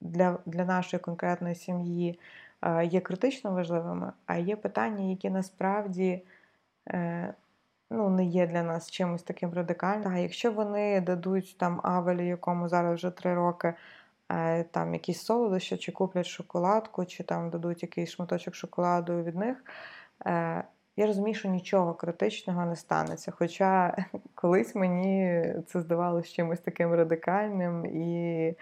[0.01, 2.21] для для нашої конкретної сім'ї
[2.63, 6.23] е, є критично важливими, а є питання, які насправді
[6.89, 7.35] е,
[7.91, 10.13] ну, не є для нас чимось таким радикальним.
[10.13, 13.75] А якщо вони дадуть там Авелі, якому зараз вже три роки,
[14.71, 19.65] там якісь солодощі, чи куплять шоколадку, чи там дадуть якийсь шматочок шоколаду від них
[20.97, 23.31] я розумію, що нічого критичного не станеться.
[23.31, 23.97] Хоча
[24.35, 28.55] колись мені це здавалося чимось таким радикальним і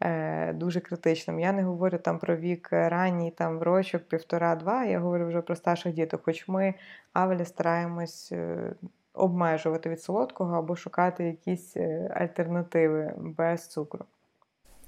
[0.00, 1.40] е, дуже критичним.
[1.40, 5.94] Я не говорю там про вік ранній, там рочок, півтора-два, я говорю вже про старших
[5.94, 6.74] діток, хоч ми
[7.12, 8.32] Авелі стараємось.
[8.32, 8.72] Е,
[9.14, 14.04] обмежувати від солодкого або шукати якісь е, альтернативи без цукру.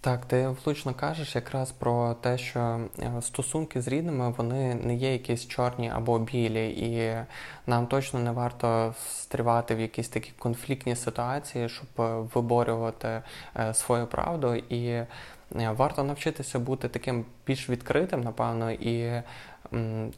[0.05, 2.61] Так, ти влучно кажеш якраз про те, що
[2.99, 7.17] е, стосунки з рідними вони не є якісь чорні або білі, і
[7.67, 11.89] нам точно не варто стрівати в якісь такі конфліктні ситуації, щоб
[12.35, 13.23] виборювати
[13.57, 14.55] е, свою правду.
[14.55, 15.05] І
[15.61, 19.23] Е, варто навчитися бути таким більш відкритим, напевно, і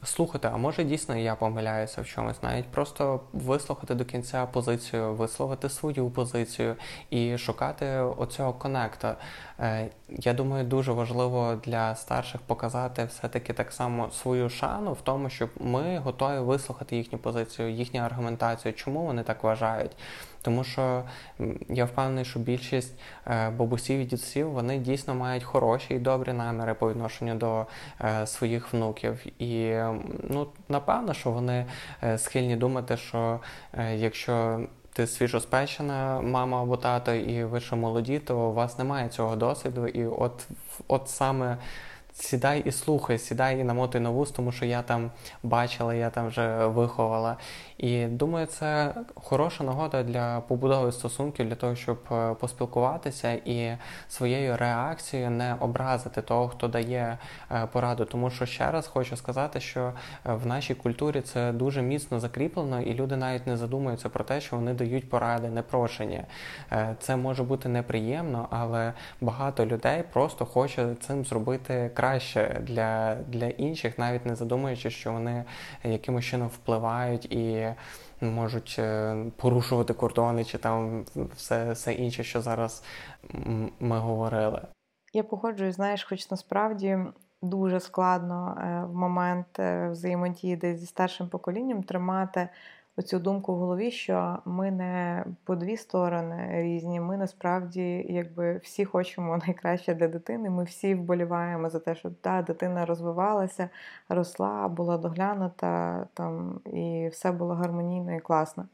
[0.05, 5.69] слухати, а може дійсно я помиляюся в чомусь, навіть просто вислухати до кінця позицію, висловити
[5.69, 6.77] свою позицію
[7.11, 9.17] і шукати оцього конекта.
[9.61, 15.31] Е, я думаю, дуже важливо для старших показати все-таки так само свою шану в тому,
[15.31, 19.97] щоб ми готові вислухати їхню позицію, їхню аргументацію, чому вони так вважають.
[20.45, 21.03] Тому що
[21.69, 22.95] я впевнений, що більшість
[23.27, 27.67] е, бабусів і дідусів вони дійсно мають хороші і добрі наміри по відношенню до
[28.01, 29.27] е, своїх внуків.
[29.45, 29.83] І
[30.31, 31.67] ну, напевно, що вони
[32.03, 33.41] е, схильні думати, що
[33.95, 34.61] якщо
[34.93, 39.87] ти свіжоспечена мама або тато, і ви ще молоді, то у вас немає цього досвіду.
[39.87, 40.47] І от,
[40.89, 41.57] от саме
[42.15, 45.11] сідай і слухай, сідай і намотуй на вуз, тому що я там
[45.43, 47.37] бачила, я там вже виховала.
[47.85, 53.77] І думаю, це хороша нагода для побудови стосунків, для того, щоб е, поспілкуватися і
[54.09, 57.19] своєю реакцією не образити того, хто дає
[57.53, 58.05] е, пораду.
[58.05, 59.93] Тому що ще раз хочу сказати, що е,
[60.35, 64.57] в нашій культурі це дуже міцно закріплено, і люди навіть не задумуються про те, що
[64.57, 66.23] вони дають поради непрошені.
[66.99, 73.99] Це може бути неприємно, але багато людей просто хоче цим зробити краще для, для інших,
[73.99, 75.45] навіть не задумуючи, що вони
[75.85, 77.74] якимось чином впливають і
[78.21, 81.05] можуть е, порушувати кордони чи там
[81.37, 82.85] все, все інше, що зараз
[83.81, 84.61] ми говорили.
[85.13, 86.99] Я погоджуюсь, знаєш, хоч насправді.
[87.43, 92.49] Дуже складно е, в момент е, взаємодії десь зі старшим поколінням тримати
[92.97, 97.01] оцю думку в голові, що ми не по дві сторони різні.
[97.01, 100.51] Ми насправді якби всі хочемо найкраще для дитини.
[100.51, 103.69] Ми всі вболіваємо за те, щоб та дитина розвивалася,
[104.09, 108.69] росла, була доглянута там і все було гармонійно і класно.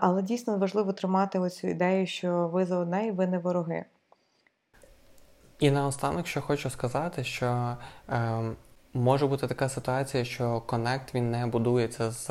[0.00, 3.84] Але дійсно важливо тримати оцю ідею, що ви за одне і ви не вороги.
[5.58, 7.76] І наостанок, що хочу сказати, що
[8.08, 8.42] е,
[8.94, 12.30] Може бути така ситуація, що connect він не будується з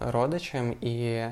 [0.00, 1.22] родичем, і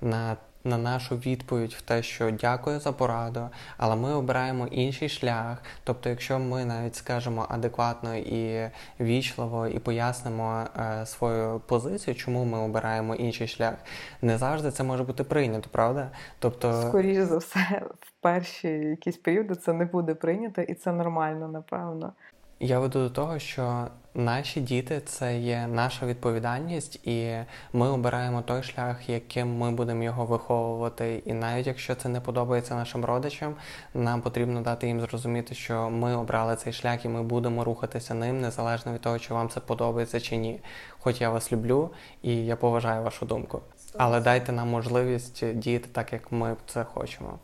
[0.00, 5.62] на на нашу відповідь в те, що дякую за пораду, але ми обираємо інший шлях.
[5.84, 12.58] Тобто, якщо ми навіть скажемо адекватно і вічливо і пояснимо е, свою позицію, чому ми
[12.58, 13.74] обираємо інший шлях,
[14.22, 16.10] не завжди це може бути прийнято, правда?
[16.38, 21.48] Тобто, скоріше за все, в перші якісь періоди це не буде прийнято, і це нормально,
[21.48, 22.12] напевно.
[22.60, 27.36] Я веду до того, що наші діти це є наша відповідальність, і
[27.72, 31.22] ми обираємо той шлях, яким ми будемо його виховувати.
[31.26, 33.54] І навіть якщо це не подобається нашим родичам,
[33.94, 38.40] нам потрібно дати їм зрозуміти, що ми обрали цей шлях і ми будемо рухатися ним,
[38.40, 40.60] незалежно від того, чи вам це подобається чи ні.
[40.98, 41.90] Хоч я вас люблю
[42.22, 43.60] і я поважаю вашу думку.
[43.96, 47.38] Але дайте нам можливість діяти так, як ми це хочемо.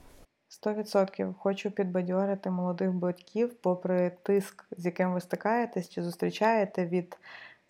[0.64, 7.16] 100% хочу підбадьорити молодих батьків, попри тиск, з яким ви стикаєтесь чи зустрічаєте від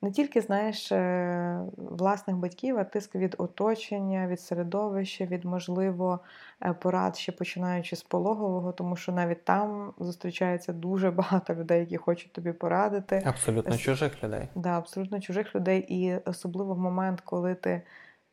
[0.04, 6.20] не тільки знаєш е, власних батьків, а тиск від оточення, від середовища, від можливо
[6.62, 11.96] е, порад, ще починаючи з пологового, тому що навіть там зустрічається дуже багато людей, які
[11.96, 13.22] хочуть тобі порадити.
[13.26, 14.48] Абсолютно чужих людей.
[14.54, 17.82] Да, абсолютно чужих людей, і особливо в момент, коли ти.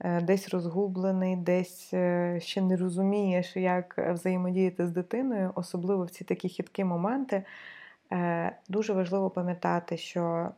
[0.04, 6.24] Е, десь розгублений, десь е, ще не розумієш, як взаємодіяти з дитиною, особливо в ці
[6.24, 7.44] такі хиткі моменти,
[8.12, 10.52] е, дуже важливо пам'ятати, що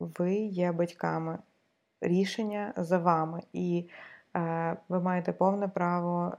[0.00, 1.38] ви є батьками,
[2.00, 3.88] рішення за вами, і
[4.88, 6.36] ви маєте повне право.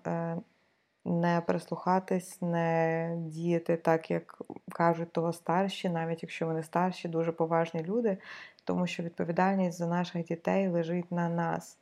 [1.06, 7.84] Не прислухатись, не діяти так, як кажуть того старші, навіть якщо вони старші, дуже поважні
[7.84, 8.18] люди,
[8.64, 11.78] тому що відповідальність за наших дітей лежить на нас.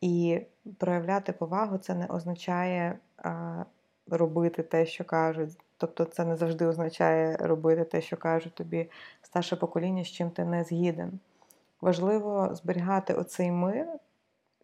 [0.00, 0.40] І
[0.78, 3.64] проявляти повагу це не означає а,
[4.06, 5.58] робити те, що кажуть.
[5.76, 8.90] Тобто це не завжди означає робити те, що кажуть тобі
[9.22, 11.20] старше покоління, з чим ти не згіден.
[11.80, 13.86] Важливо зберігати оцей мир,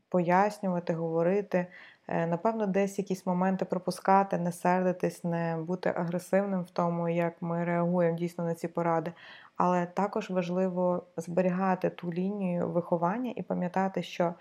[0.09, 1.67] пояснювати, говорити,
[2.09, 7.65] е, напевно, десь якісь моменти пропускати, не сердитись, не бути агресивним в тому, як ми
[7.65, 9.13] реагуємо дійсно на ці поради.
[9.57, 14.35] Але також важливо зберігати ту лінію виховання і пам'ятати, що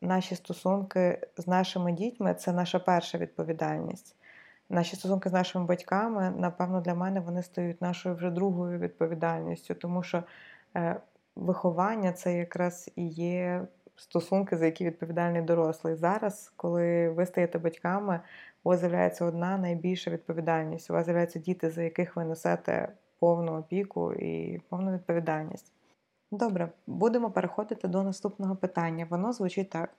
[0.00, 4.16] наші стосунки з нашими дітьми це наша перша відповідальність.
[4.68, 10.02] Наші стосунки з нашими батьками, напевно, для мене вони стають нашою вже другою відповідальністю, тому
[10.02, 10.22] що
[10.76, 10.96] е,
[11.36, 15.94] виховання це якраз і є стосунки, за які відповідальний дорослий.
[15.94, 18.20] Зараз, коли ви стаєте батьками,
[18.64, 20.90] у вас з'являється одна найбільша відповідальність.
[20.90, 25.75] У вас з'являються діти, за яких ви несете повну опіку і повну відповідальність.
[26.30, 29.06] Добре, будемо переходити до наступного питання.
[29.10, 29.90] Воно звучить так.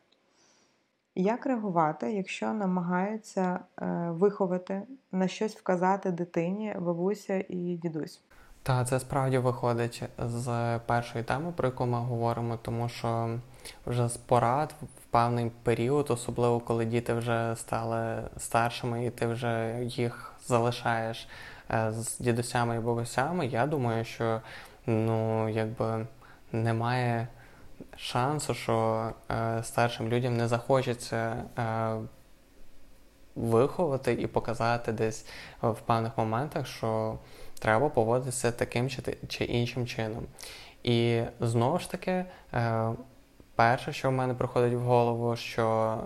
[1.15, 8.21] Як реагувати, якщо намагаються е, виховати на щось вказати дитині, бабуся і дідусь?
[8.63, 13.39] Та це справді виходить з першої теми, про яку ми говоримо, тому що
[13.85, 19.79] вже з порад в певний період, особливо коли діти вже стали старшими, і ти вже
[19.83, 21.27] їх залишаєш
[21.71, 24.41] е, з дідусями і бабусями, я думаю, що
[24.85, 26.05] ну якби
[26.63, 27.27] немає
[27.97, 31.95] шансу, що е, старшим людям не захочеться е,
[33.35, 35.25] виховати і показати десь
[35.61, 37.19] в певних моментах, що
[37.59, 40.25] треба поводитися таким чи, чи іншим чином.
[40.83, 42.89] І знову ж таки, е,
[43.55, 45.97] перше, що в мене приходить в голову, що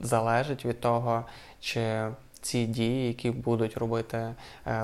[0.00, 1.24] залежить від того,
[1.60, 2.08] чи
[2.44, 4.34] ці дії, які будуть робити е,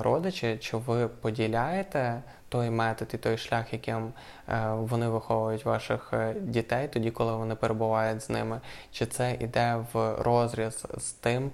[0.01, 4.13] родичі, чи ви поділяєте той метод і той шлях, яким
[4.49, 9.85] е, вони виховують ваших е, дітей, тоді, коли вони перебувають з ними, чи це йде
[9.93, 11.51] в розріз з тим,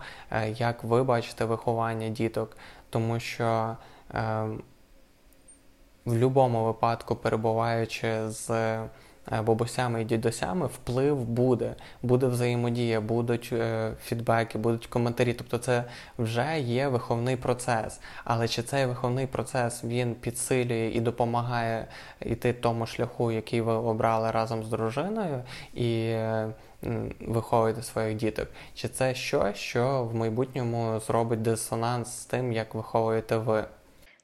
[0.56, 2.58] як ви бачите виховання діток,
[2.90, 3.76] тому що
[4.14, 4.50] в
[6.06, 8.50] будь-якому випадку, перебуваючи з
[9.32, 15.34] бабусями і дідусями вплив буде, буде взаємодія, будуть е, фідбеки, будуть коментарі.
[15.34, 15.84] Тобто це
[16.18, 18.00] вже є виховний процес.
[18.24, 21.88] Але чи цей виховний процес він підсилює і допомагає
[22.22, 26.16] йти тому шляху, який ви обрали разом з дружиною, і
[27.28, 28.48] виховуєте своїх діток?
[28.74, 33.66] Чи це щось, що в майбутньому зробить дисонанс з тим, як виховуєте ви?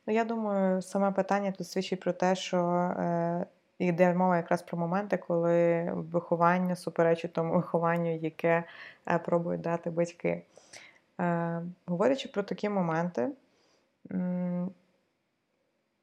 [0.08, 3.46] Ну, я думаю, саме питання тут свідчить про те, що е,
[3.88, 8.64] йде мова якраз про моменти, коли виховання суперечить тому вихованню, яке
[9.08, 10.44] е, пробують дати батьки.
[11.22, 13.30] Е, говорячи про такі моменти,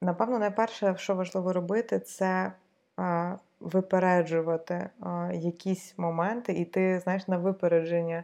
[0.01, 2.51] напевно, найперше, що важливо робити, це
[2.99, 4.89] е, випереджувати
[5.33, 8.23] якісь моменти, і ти знаєш на випередження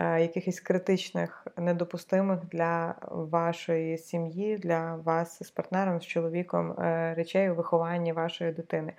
[0.00, 7.54] якихось критичних, недопустимих для вашої сім'ї, для вас з партнером, з чоловіком е, речей у
[7.54, 8.92] вихованні вашої дитини.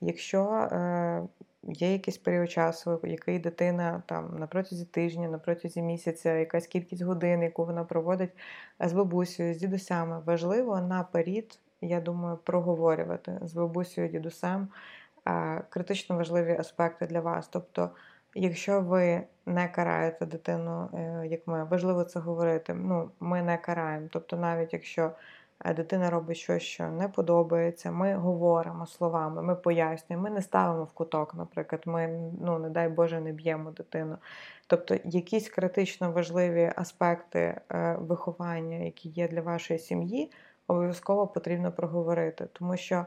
[0.00, 1.22] Якщо е,
[1.64, 7.02] є якийсь період часу, який дитина там на протязі тижня, на протязі місяця, якась кількість
[7.02, 8.32] годин, яку вона проводить
[8.80, 14.68] з бабусею, з дідусями, важливо наперед, я думаю, проговорювати з бабусею, дідусем
[15.68, 17.48] критично важливі аспекти для вас.
[17.48, 17.90] Тобто
[18.34, 22.74] Якщо ви не караєте дитину, е, як ми, важливо це говорити.
[22.74, 24.08] Ну, ми не караємо.
[24.10, 25.10] Тобто, навіть якщо
[25.64, 30.84] е, дитина робить щось, що не подобається, ми говоримо словами, ми пояснюємо, ми не ставимо
[30.84, 34.16] в куток, наприклад, ми, ну, не дай Боже, не б'ємо дитину.
[34.66, 40.32] Тобто, якісь критично важливі аспекти е, виховання, які є для вашої сім'ї,
[40.66, 43.06] обов'язково потрібно проговорити, тому що.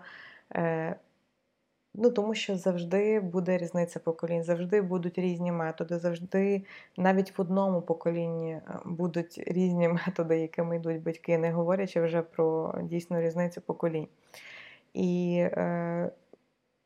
[1.97, 6.63] Ну, тому що завжди буде різниця поколінь, завжди будуть різні методи, завжди
[6.97, 12.75] навіть в одному поколінні е, будуть різні методи, якими йдуть батьки, не говорячи вже про
[12.83, 14.07] дійсну різницю поколінь.
[14.93, 16.11] І е,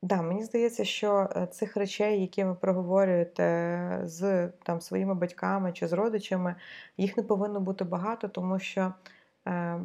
[0.02, 5.88] да, мені здається, що е, цих речей, які ви проговорюєте з там, своїми батьками чи
[5.88, 6.56] з родичами,
[6.98, 8.94] їх не повинно бути багато, тому що.
[9.48, 9.80] Е,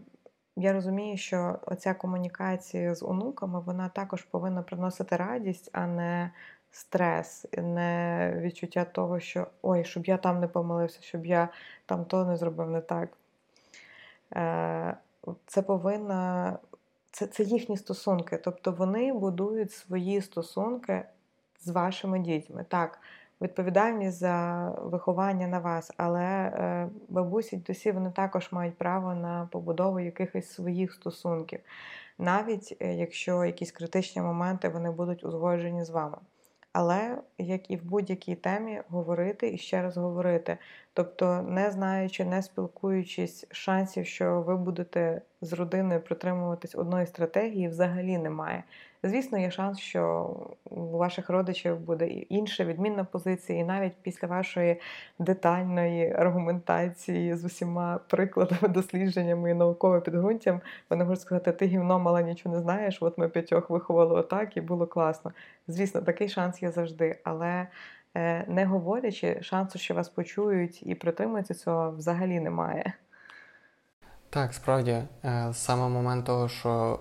[0.57, 6.31] я розумію, що оця комунікація з онуками вона також повинна приносити радість, а не
[6.71, 11.49] стрес, не відчуття того, що ой, щоб я там не помилився, щоб я
[11.87, 13.09] там то не зробив не так.
[14.37, 14.97] Е,
[15.47, 16.59] це повинна,
[17.11, 18.37] це, це їхні стосунки.
[18.37, 21.05] Тобто вони будують свої стосунки
[21.61, 22.65] з вашими дітьми.
[22.69, 22.99] Так,
[23.41, 30.01] відповідальність за виховання на вас, але е, бабусі досі вони також мають право на побудову
[30.01, 31.61] якихось своїх стосунків,
[32.19, 36.19] навіть е, якщо якісь критичні моменти вони будуть узгоджені з вами.
[36.75, 40.59] Але, як і в будь-якій темі, говорити і ще раз говорити.
[40.93, 48.19] Тобто, не знаючи, не спілкуючись, шансів, що ви будете з родиною притримуватись одної стратегії, взагалі
[48.19, 48.65] немає.
[49.07, 50.35] Звісно, є шанс, що
[50.65, 54.81] у ваших родичів буде інша відмінна позиція, і навіть після вашої
[55.19, 62.23] детальної аргументації з усіма прикладами, дослідженнями і науковим підґрунтям, вони можуть сказати, ти гівно мала
[62.23, 65.33] нічого не знаєш, от ми п'ятьох виховали отак і було класно.
[65.69, 67.67] Звісно, такий шанс є завжди, але.
[68.17, 72.93] Е, не говорячи, шансу, що вас почують і притримуються цього, взагалі немає.
[74.31, 76.99] Так, справді, е, саме момент того, що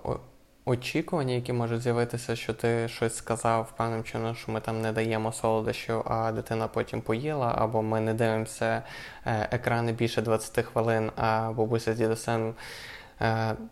[0.65, 5.31] очікування, які можуть з'явитися, що ти щось сказав певним чином, що ми там не даємо
[5.31, 8.83] солодощів, а дитина потім поїла, або ми не дивимося
[9.25, 12.53] е, екрани більше 20 хвилин, а бабуся з дідусем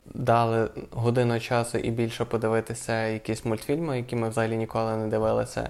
[0.06, 5.70] дали годину часу і більше подивитися якісь мультфільми, які ми взагалі ніколи не дивилися.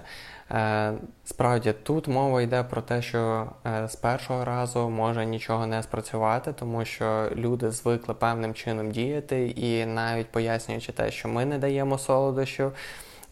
[0.52, 0.92] Е,
[1.24, 6.52] справді, тут мова йде про те, що е, з першого разу може нічого не спрацювати,
[6.52, 11.98] тому що люди звикли певним чином діяти, і навіть пояснюючи те, що ми не даємо
[11.98, 12.72] солодощів,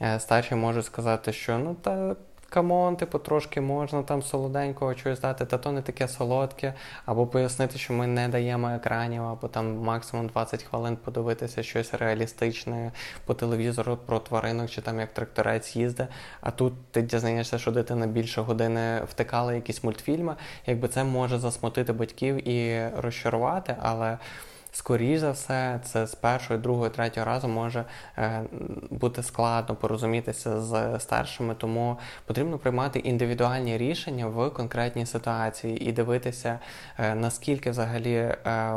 [0.02, 2.16] е, старші можуть сказати, що ну та
[2.50, 6.74] come on, типу, трошки можна там солоденького чогось дати, та то не таке солодке,
[7.06, 12.92] або пояснити, що ми не даємо екранів, або там максимум 20 хвилин подивитися щось реалістичне
[13.24, 16.08] по телевізору про тваринок, чи там як тракторець їздить.
[16.40, 20.36] А тут ти дізнаєшся, що дитина більше години втикала якісь мультфільми.
[20.66, 24.18] Якби це може засмутити батьків і розчарувати, але.
[24.72, 27.84] Скоріш за все, це з першого, другого, третього разу може
[28.18, 28.42] е,
[28.90, 36.58] бути складно порозумітися з старшими, тому потрібно приймати індивідуальні рішення в конкретній ситуації і дивитися,
[36.98, 38.36] е, наскільки взагалі е,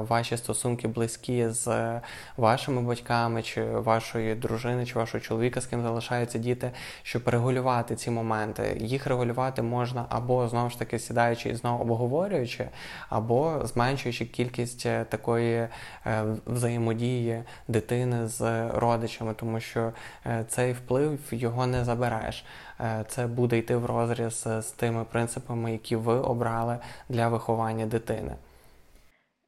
[0.10, 2.00] ваші стосунки близькі з
[2.38, 6.72] вашими батьками, чи вашої дружини, чи вашого чоловіка, з ким залишаються діти,
[7.04, 8.78] щоб регулювати ці моменти.
[8.82, 12.70] Їх регулювати можна або знову ж таки сідаючи і знову обговорюючи,
[13.10, 15.68] або зменшуючи кількість такої.
[16.06, 19.94] Е, взаємодії дитини з родичами, тому що
[20.26, 22.46] е, цей вплив його не забереш.
[22.80, 26.78] Е, це буде йти в розріз з тими принципами, які ви обрали
[27.10, 28.36] для виховання дитини.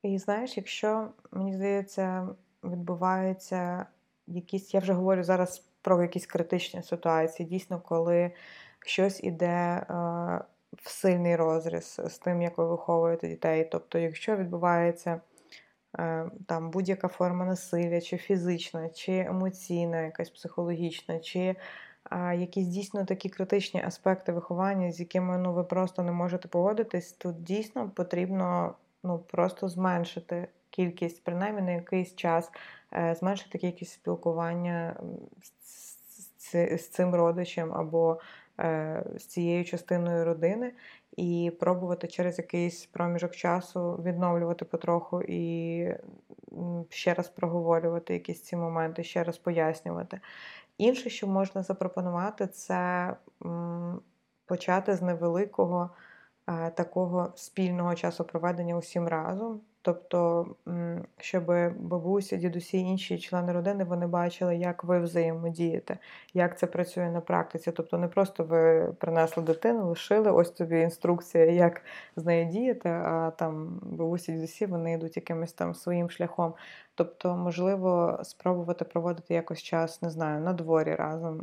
[0.03, 2.27] І знаєш, якщо мені здається,
[2.63, 3.85] відбуваються
[4.27, 8.31] якісь, я вже говорю зараз про якісь критичні ситуації, дійсно, коли
[8.79, 9.85] щось іде
[10.83, 13.69] в сильний розріз з тим, як ви виховуєте дітей.
[13.71, 15.21] Тобто, якщо відбувається
[16.45, 21.55] там будь-яка форма насилля, чи фізична, чи емоційна, якась психологічна, чи
[22.37, 27.43] якісь дійсно такі критичні аспекти виховання, з якими ну, ви просто не можете поводитись, тут
[27.43, 32.51] дійсно потрібно ну, просто зменшити кількість, принаймні на якийсь час,
[32.93, 34.95] е, зменшити кількість спілкування
[36.77, 38.17] з, цим родичем або е,
[39.15, 40.73] з цією частиною родини
[41.17, 45.87] і пробувати через якийсь проміжок часу відновлювати потроху і
[46.89, 50.19] ще раз проговорювати якісь ці моменти, ще раз пояснювати.
[50.77, 53.13] Інше, що можна запропонувати, це
[54.45, 55.89] почати з невеликого
[56.47, 59.61] е, такого спільного часу проведення усім разом.
[59.85, 60.47] Тобто,
[61.17, 61.45] щоб
[61.79, 65.97] бабуся, дідусі, інші члени родини вони бачили, як ви взаємодієте,
[66.33, 67.71] як це працює на практиці.
[67.71, 71.81] Тобто, не просто ви принесли дитину, лишили, ось тобі інструкція, як
[72.15, 76.53] з нею діяти, а там бабусі, дідусі вони йдуть якимось там своїм шляхом.
[76.95, 81.37] Тобто, можливо, спробувати проводити якось час, не знаю, на дворі разом,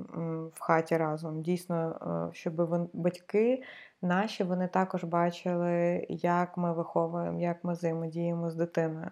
[0.54, 1.42] в хаті разом.
[1.42, 1.96] Дійсно,
[2.32, 3.62] е, щоб батьки
[4.02, 9.10] наші вони також бачили, як ми виховуємо, як ми взаємодіємо з дитиною.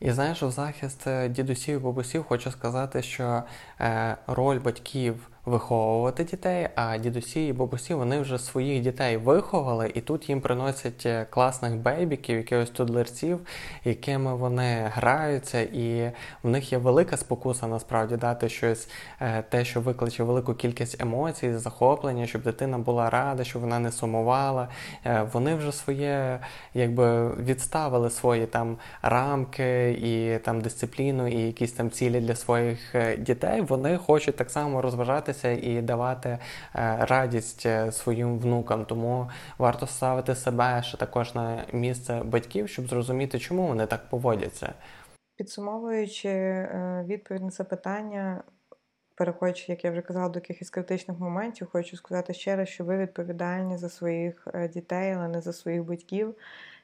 [0.00, 3.42] І знаєш, в захист е, дідусів і бабусів хочу сказати, що
[3.80, 10.00] е, роль батьків виховувати дітей, а дідусі і бабусі вони вже своїх дітей виховали, і
[10.00, 13.40] тут їм приносять е, класних бейбіків, якихось тудлерців,
[13.84, 18.88] якими вони граються, і в них є велика спокуса насправді дати щось,
[19.20, 23.92] е, те, що викличе велику кількість емоцій, захоплення, щоб дитина була рада, щоб вона не
[23.92, 24.68] сумувала.
[25.06, 26.40] Е, вони вже своє,
[26.74, 33.60] якби відставили свої там рамки і там дисципліну, і якісь там цілі для своїх дітей.
[33.60, 36.38] Вони хочуть так само розважатися гратися і давати е,
[37.00, 38.84] радість е, своїм внукам.
[38.84, 44.74] Тому варто ставити себе ще також на місце батьків, щоб зрозуміти, чому вони так поводяться.
[45.36, 48.42] Підсумовуючи е, відповідь на це питання,
[49.16, 52.98] переходячи, як я вже казала, до якихось критичних моментів, хочу сказати ще раз, що ви
[52.98, 56.34] відповідальні за своїх дітей, але не за своїх батьків.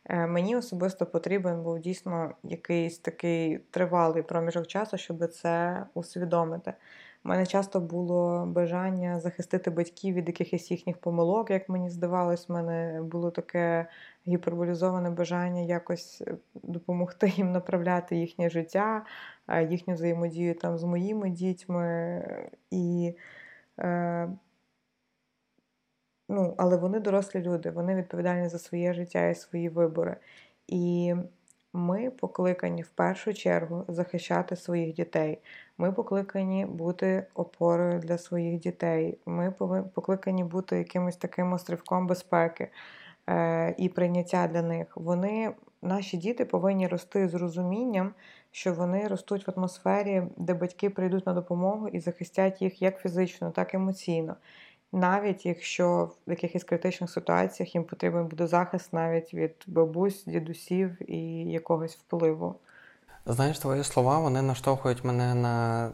[0.08, 6.74] Мені особисто потрібен був дійсно якийсь такий тривалий проміжок часу, щоб це усвідомити.
[7.24, 12.52] У мене часто було бажання захистити батьків від якихось їхніх помилок, як мені здавалось, в
[12.52, 13.86] мене було таке
[14.26, 19.04] гіперболізоване бажання якось е, допомогти їм направляти їхнє життя,
[19.70, 22.22] їхню взаємодію там з моїми дітьми.
[22.70, 23.14] І,
[23.80, 24.28] е,
[26.28, 30.16] ну, Але вони дорослі люди, вони відповідальні за своє життя і свої вибори.
[30.66, 31.14] І
[31.72, 35.38] ми покликані в першу чергу захищати своїх дітей.
[35.78, 39.18] Ми покликані бути опорою для своїх дітей.
[39.26, 39.50] Ми
[39.94, 42.68] покликані бути якимось таким острівком безпеки
[43.28, 44.96] е, і прийняття для них.
[44.96, 45.52] Вони,
[45.82, 48.14] наші діти, повинні рости з розумінням,
[48.50, 53.50] що вони ростуть в атмосфері, де батьки прийдуть на допомогу і захистять їх як фізично,
[53.50, 54.36] так і емоційно
[54.92, 61.18] навіть якщо в якихось критичних ситуаціях їм потрібен буде захист навіть від бабусь, дідусів і
[61.50, 62.54] якогось впливу.
[63.26, 65.90] Знаєш, твої слова вони наштовхують мене на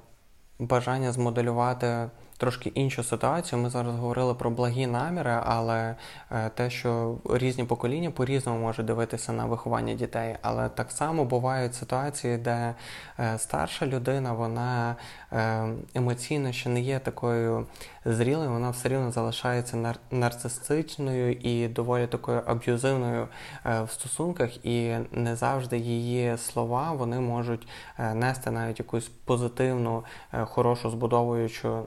[0.59, 3.63] бажання змоделювати трошки іншу ситуацію.
[3.63, 5.95] Ми зараз говорили про благі наміри, але
[6.31, 10.37] е, те, що різні покоління по-різному можуть дивитися на виховання дітей.
[10.43, 12.75] Але так само бувають ситуації, де
[13.19, 14.97] е, старша людина, вона
[15.33, 17.67] е, емоційно ще не є такою
[18.07, 23.29] зрілою, вона все рівно залишається нар- нарцистичною і доволі такою аб'юзивною
[23.65, 27.69] в стосунках, і не завжди її слова вони можуть
[28.15, 31.83] нести навіть якусь позитивну, хорошу збудовуючу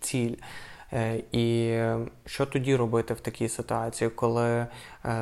[0.00, 0.34] ціль.
[0.92, 1.78] Е, і
[2.26, 4.68] що тоді робити в такій ситуації, коли е,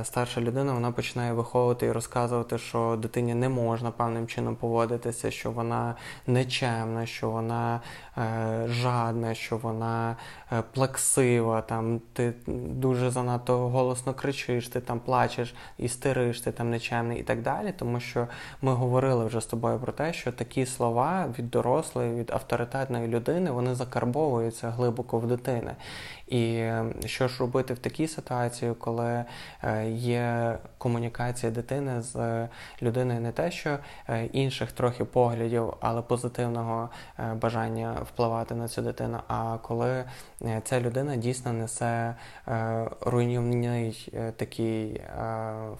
[0.02, 5.50] старша людина вона починає виховувати і розказувати, що дитині не можна певним чином поводитися, що
[5.50, 5.94] вона
[6.26, 7.80] нечемна, що вона
[8.18, 10.16] е, жадна, що вона
[10.72, 17.22] плаксива, там ти дуже занадто голосно кричиш, ти там плачеш, істериш, ти там нечемний і
[17.22, 17.74] так далі.
[17.78, 18.26] Тому що
[18.62, 23.50] ми говорили вже з тобою про те, що такі слова від дорослої, від авторитетної людини
[23.50, 25.76] вони закарбовуються глибоко в дитини.
[26.26, 26.70] І
[27.04, 29.24] що ж робити в такій ситуації, коли
[29.62, 32.48] е, є комунікація дитини з
[32.82, 38.82] людиною, не те, що е, інших трохи поглядів, але позитивного е, бажання впливати на цю
[38.82, 40.04] дитину, а коли
[40.64, 42.14] ця людина дійсно несе
[43.00, 45.02] руйнівний такий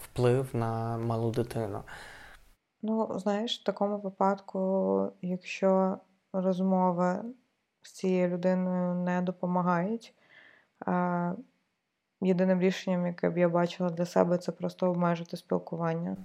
[0.03, 1.83] вплив на малу дитину.
[2.83, 5.99] Ну, знаєш, в такому випадку, якщо
[6.33, 7.25] розмова
[7.83, 10.15] з цією людиною не допомагають.
[12.21, 16.17] Єдиним рішенням, яке б я бачила для себе, це просто обмежити спілкування.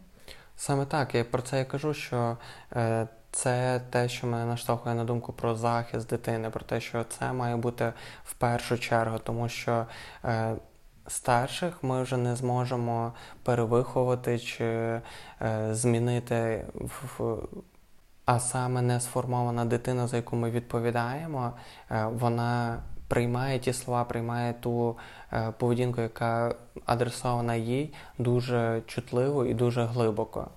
[0.56, 2.38] Саме так, я про це і кажу, що
[2.76, 7.34] е, це те, що мене наштовхує на думку про захист дитини, про те, що це
[7.34, 7.94] має бути
[8.24, 9.86] в першу чергу, тому що
[10.26, 10.56] е,
[11.08, 15.02] старших ми вже не зможемо перевиховувати чи е,
[15.72, 17.38] змінити в
[18.26, 21.54] а саме не сформована дитина, за яку ми відповідаємо,
[21.92, 22.80] е, вона
[23.12, 24.98] приймає ті слова, приймає ту
[25.34, 26.56] е, поведінку, яка
[26.86, 30.52] адресована їй, дуже чутливо і дуже глибоко.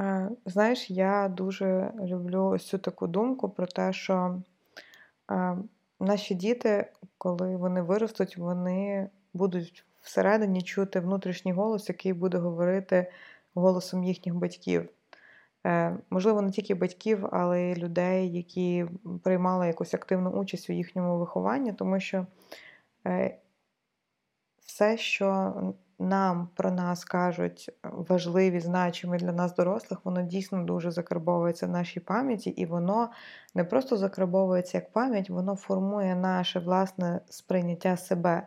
[0.00, 4.42] Е, знаєш, я дуже люблю ось цю таку думку про те, що
[6.00, 13.12] наші діти, коли вони виростуть, вони будуть всередині чути внутрішній голос, який буде говорити
[13.54, 14.88] голосом їхніх батьків.
[15.68, 18.86] Е, можливо, не тільки батьків, але й людей, які
[19.22, 22.26] приймали якусь активну участь у їхньому вихованні, тому що
[23.06, 23.38] е,
[24.66, 25.54] все, що
[25.98, 32.00] нам про нас кажуть важливі, значимі для нас дорослих, воно дійсно дуже закарбовується в нашій
[32.00, 33.10] пам'яті, і воно
[33.54, 38.46] не просто закарбовується як пам'ять, воно формує наше власне сприйняття себе.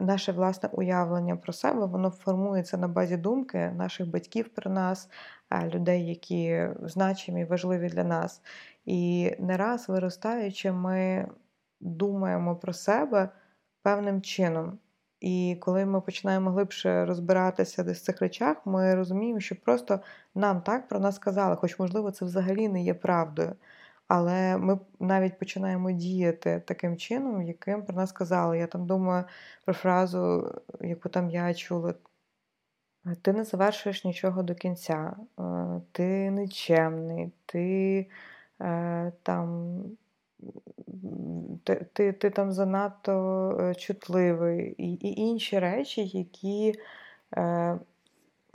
[0.00, 5.08] Наше власне уявлення про себе, воно формується на базі думки наших батьків про нас,
[5.62, 8.42] людей, які значимі, важливі для нас.
[8.84, 11.28] І не раз виростаючи, ми
[11.80, 13.28] думаємо про себе
[13.82, 14.78] певним чином.
[15.20, 20.00] І коли ми починаємо глибше розбиратися десь в цих речах, ми розуміємо, що просто
[20.34, 23.56] нам так про нас сказали, хоч, можливо, це взагалі не є правдою.
[24.08, 28.58] Але ми навіть починаємо діяти таким чином, яким про нас сказали.
[28.58, 29.24] Я там думаю
[29.64, 31.94] про фразу, яку там я чула.
[33.22, 35.42] Ти не завершуєш нічого до кінця, е,
[35.92, 38.06] ти нечемний, ти
[38.60, 39.80] е, там
[41.64, 43.12] ти, ти, ти там занадто
[43.60, 44.74] е, чутливий.
[44.78, 46.74] І, і інші речі, які
[47.36, 47.78] е,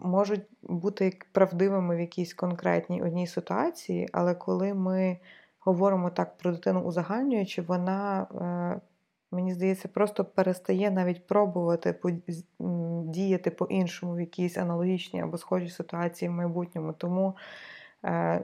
[0.01, 5.17] можуть бути правдивими в якійсь конкретній одній ситуації, але коли ми
[5.59, 8.81] говоримо так про дитину узагальнюючи, вона е,
[9.31, 11.99] мені здається, просто перестає навіть пробувати
[13.05, 16.93] діяти по-іншому в якійсь аналогічній або схожій ситуації в майбутньому.
[16.93, 17.35] Тому
[18.05, 18.41] е,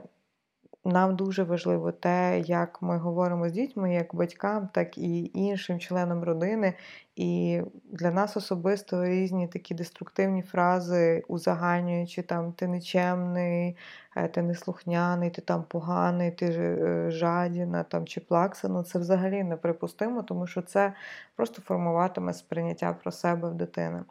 [0.86, 6.24] нам дуже важливо те, як ми говоримо з дітьми, як батькам, так і іншим членам
[6.24, 6.74] родини.
[7.16, 13.76] І для нас особисто різні такі деструктивні фрази, узагальнюючи там ти нечемний,
[14.16, 18.68] е, ти неслухняний, ти там поганий, ти е, жадіна там, чи плакса.
[18.68, 20.92] Ну це взагалі неприпустимо, тому що це
[21.36, 24.02] просто формуватиме сприйняття про себе в дитини.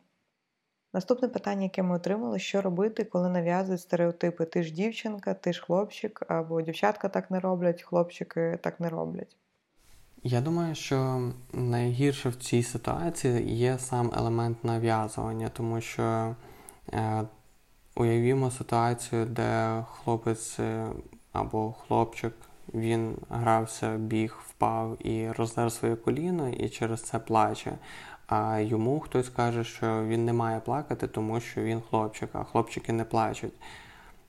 [0.95, 5.61] Наступне питання, яке ми отримали, що робити, коли нав'язують стереотипи: ти ж дівчинка, ти ж
[5.61, 9.37] хлопчик, або дівчатка так не роблять, хлопчики так не роблять.
[10.23, 16.35] Я думаю, що найгірше в цій ситуації є сам елемент нав'язування, тому що
[16.93, 17.23] е,
[17.95, 20.87] уявімо ситуацію, де хлопець е,
[21.33, 22.33] або хлопчик
[22.73, 27.77] він грався, біг, впав і роздер своє коліно, і через це плаче
[28.27, 32.93] а йому хтось каже, що він не має плакати, тому що він хлопчик, а хлопчики
[32.93, 33.53] не плачуть.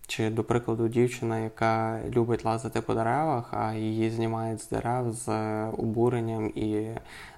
[0.08, 5.28] Чи, до прикладу, дівчина, яка любить лазити по деревах, а її знімають з дерев з
[5.66, 6.90] обуренням і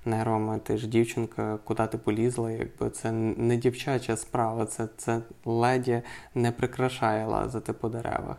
[0.05, 0.59] нервами.
[0.59, 6.03] Ти ж дівчинка, куди ти полізла, якби це не дівчача справа, це це леді
[6.35, 8.37] не прикрашає лазити по деревах.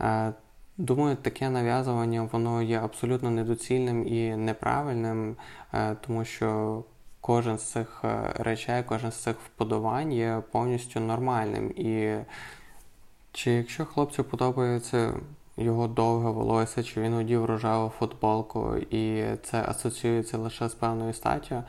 [0.00, 0.32] Е,
[0.76, 5.36] думаю, таке нав'язування воно є абсолютно недоцільним і неправильним,
[5.74, 6.84] е, тому що
[7.22, 11.70] кожен з цих е, речей, кожен з цих вподобань є повністю нормальним.
[11.70, 12.16] І
[13.32, 15.14] чи якщо хлопцю подобається
[15.56, 21.62] його довге волосся, чи він одів рожеву футболку, і це асоціюється лише з певною статтю.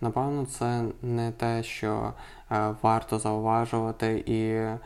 [0.00, 2.12] Напевно, це не те, що
[2.50, 4.78] е, варто зауважувати і е,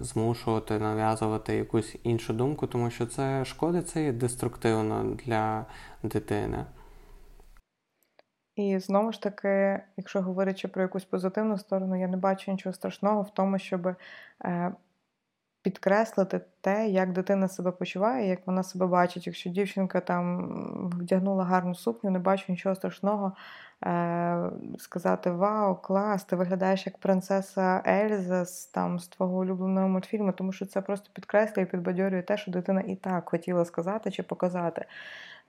[0.00, 5.64] змушувати нав'язувати якусь іншу думку, тому що це шкодить це і деструктивно для
[6.02, 6.64] дитини.
[8.56, 13.22] І знову ж таки, якщо говорячи про якусь позитивну сторону, я не бачу нічого страшного
[13.22, 13.96] в тому, щоб
[14.44, 14.72] е,
[15.62, 19.26] підкреслити те, як дитина себе почуває, як вона себе бачить.
[19.26, 23.32] Якщо дівчинка там вдягнула гарну сукню, не бачу нічого страшного
[23.84, 30.32] е, сказати Вау, клас, ти виглядаєш як принцеса Ельза з там з твого улюбленого мультфільму,
[30.32, 34.22] тому що це просто підкреслює і підбадьорює те, що дитина і так хотіла сказати чи
[34.22, 34.86] показати.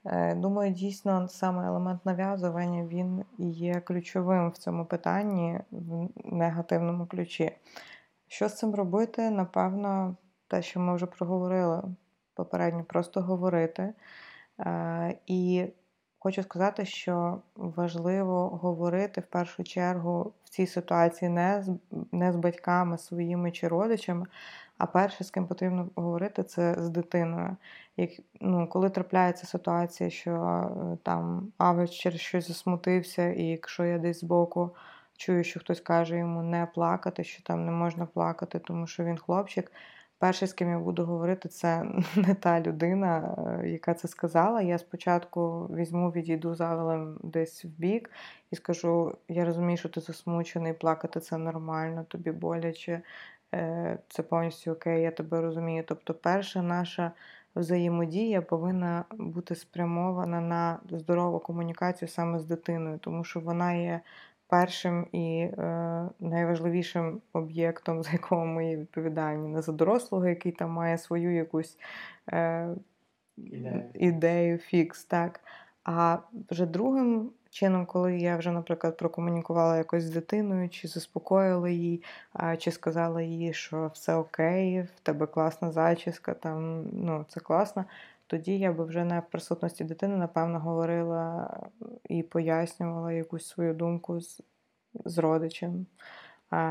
[0.06, 7.52] Е, думаю, дійсно саме елемент нав'язування він є ключовим в цьому питанні в негативному ключі.
[8.34, 9.30] Що з цим робити?
[9.30, 10.16] Напевно,
[10.48, 11.84] те, що ми вже проговорили
[12.34, 13.94] попередньо, просто говорити.
[14.60, 15.66] Е, і
[16.20, 21.78] хочу сказати, що важливо говорити в першу чергу в цій ситуації не з,
[22.12, 24.26] не з батьками своїми чи родичами,
[24.78, 27.58] а перше, з ким потрібно говорити, це з дитиною.
[27.98, 28.10] Як,
[28.42, 34.20] ну, Коли трапляється ситуація, що е, там Авич через щось засмутився, і якщо я десь
[34.20, 34.76] збоку
[35.18, 39.18] чую, що хтось каже йому не плакати, що там не можна плакати, тому що він
[39.18, 39.72] хлопчик.
[40.24, 41.86] Перший, з ким я буду говорити, це
[42.16, 44.62] не та людина, е, яка це сказала.
[44.62, 48.12] Я спочатку візьму, відійду завелем десь в бік
[48.52, 53.02] і скажу: я розумію, що ти засмучений, плакати це нормально, тобі боляче,
[53.54, 55.84] е, це повністю окей, я тебе розумію.
[55.88, 57.12] Тобто, перша наша
[57.56, 64.02] взаємодія повинна бути спрямована на здорову комунікацію саме з дитиною, тому що вона є
[64.48, 69.48] першим і е, найважливішим об'єктом, за якого ми є відповідальні.
[69.48, 71.78] Не за дорослого, який там має свою якусь
[72.30, 72.70] е,
[73.38, 73.92] ідею.
[73.94, 75.06] ідею, фікс.
[75.06, 75.40] так.
[75.84, 76.18] А
[76.50, 82.04] вже другим чином, коли я вже, наприклад, прокомунікувала якось з дитиною, чи заспокоїла її,
[82.58, 87.86] чи сказала їй, що все окей, в тебе класна зачіска, там, ну, це класно,
[88.34, 91.58] тоді я би вже не в присутності дитини, напевно, говорила
[92.04, 94.42] і пояснювала якусь свою думку з,
[95.06, 95.86] з родичем,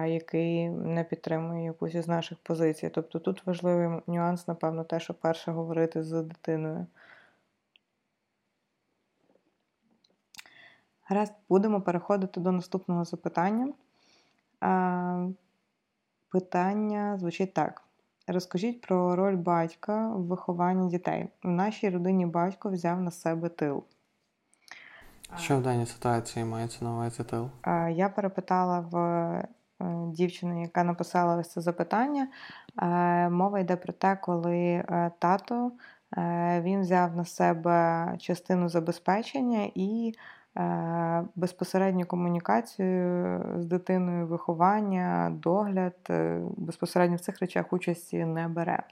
[0.07, 2.91] який не підтримує якусь із наших позицій.
[2.95, 6.87] Тобто тут важливий нюанс, напевно, те, що перше говорити з дитиною.
[11.03, 13.73] Гаразд, будемо переходити до наступного запитання.
[16.29, 17.83] Питання звучить так.
[18.27, 21.29] Розкажіть про роль батька в вихованні дітей.
[21.43, 23.85] В нашій родині батько взяв на себе тил.
[25.39, 27.49] Що в даній ситуації мається на увазі тил?
[27.91, 29.49] Я перепитала в е,
[30.07, 32.29] дівчини, яка написала ось це запитання.
[32.83, 35.73] Е, мова йде про те, коли е, тато
[36.61, 40.15] він взяв на себе частину забезпечення і
[41.35, 48.83] безпосередню комунікацію з дитиною, виховання, догляд е, безпосередньо в цих речах участі не бере.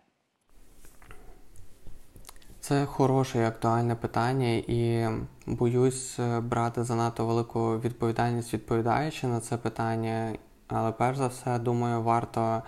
[2.61, 5.09] Це хороше і актуальне питання, і
[5.47, 10.33] боюсь е, брати занадто велику відповідальність, відповідаючи на це питання.
[10.69, 12.63] Але перш за все, думаю, варто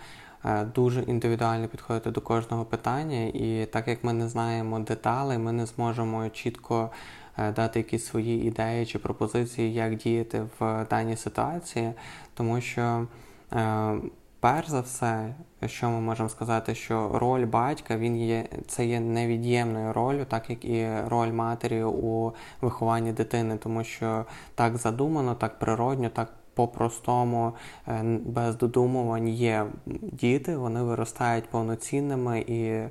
[0.75, 3.25] дуже індивідуально підходити до кожного питання.
[3.25, 8.45] І так як ми не знаємо деталей, ми не зможемо чітко Е, дати якісь свої
[8.47, 11.93] ідеї чи пропозиції, як діяти в даній ситуації,
[12.35, 13.07] тому що.
[13.53, 13.95] Е,
[14.43, 15.35] перш за все,
[15.67, 20.65] що ми можемо сказати, що роль батька він є це є невід'ємною ролью, так як
[20.65, 24.25] і роль матері у вихованні дитини, тому що
[24.55, 27.53] так задумано, так природньо, так по-простому,
[27.89, 29.67] е, без додумувань є
[30.13, 32.91] діти, вони виростають повноцінними і Е,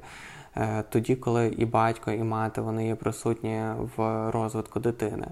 [0.90, 3.64] тоді, коли і батько, і мати вони є присутні
[3.98, 5.28] в розвитку дитини.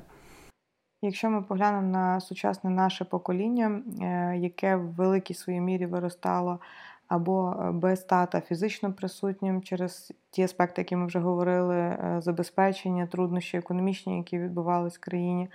[1.02, 6.60] Якщо ми поглянемо на сучасне наше покоління, е, яке в великій своїй мірі виростало
[7.08, 13.58] або без тата фізично присутнім через ті аспекти, які ми вже говорили, е, забезпечення, труднощі
[13.58, 15.50] економічні, які відбувалися в країні.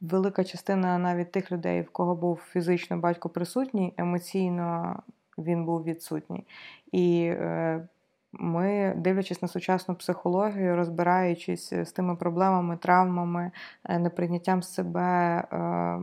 [0.00, 4.96] Велика частина навіть тих людей, в кого був фізично батько присутній, емоційно
[5.38, 6.46] він був відсутній.
[6.92, 7.88] І е,
[8.32, 13.50] ми, дивлячись на сучасну психологію, розбираючись з тими проблемами, травмами,
[13.84, 16.00] е, неприйняттям себе, е,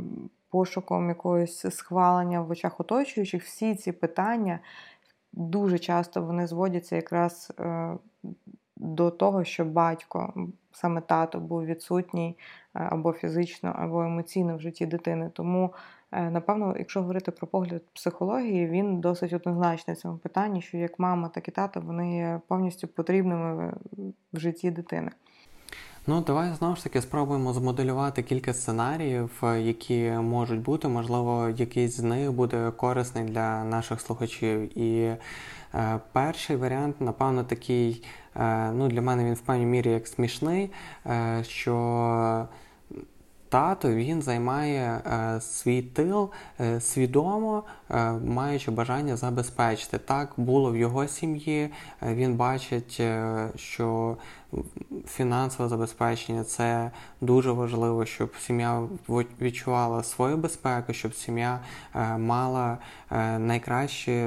[0.49, 4.59] пошуком якогось схвалення в очах оточуючих, всі ці питання
[5.33, 7.53] дуже часто вони зводяться якраз
[8.77, 10.33] до того, що батько,
[10.71, 12.37] саме тато, був відсутній
[12.73, 15.29] або фізично, або емоційно в житті дитини.
[15.33, 15.73] Тому
[16.04, 20.99] Е, напевно, якщо говорити про погляд психології, він досить однозначний в цьому питанні, що як
[20.99, 23.73] мама, так і тато вони є повністю потрібними
[24.33, 25.11] в житті дитини.
[26.07, 30.87] Ну, давай знову ж таки спробуємо змоделювати кілька сценаріїв, е, які можуть бути.
[30.87, 34.77] Можливо, якийсь з них буде корисний для наших слухачів.
[34.77, 35.15] І
[35.75, 38.03] е, перший варіант, напевно, такий,
[38.35, 40.71] е, ну, для мене він в певній мірі як смішний,
[41.05, 42.47] е, що
[43.49, 46.29] тато він займає е, свій тил
[46.59, 49.97] е, свідомо, е, маючи бажання забезпечити.
[49.97, 51.69] Так було в його сім'ї.
[52.03, 54.17] Е, він бачить, е, що
[55.07, 56.91] фінансове забезпечення це
[57.21, 58.81] дуже важливо, щоб сім'я
[59.41, 61.59] відчувала свою безпеку, щоб сім'я
[61.95, 62.77] е, мала
[63.39, 64.25] найкращі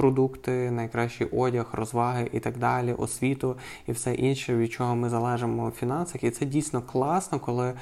[0.00, 5.68] продукти, найкращий одяг, розваги і так далі, освіту і все інше, від чого ми залежимо
[5.68, 6.24] в фінансах.
[6.24, 7.72] І це дійсно класно, коли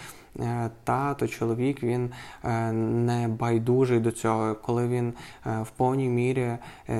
[0.40, 2.10] е, тато, чоловік він
[2.44, 5.12] е, не байдужий до цього, коли він
[5.46, 6.56] е, в повній мірі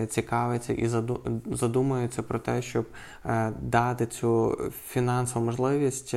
[0.09, 0.89] цікавиться і
[1.47, 2.87] задумується про те, щоб
[3.61, 4.59] дати цю
[4.89, 6.15] фінансову можливість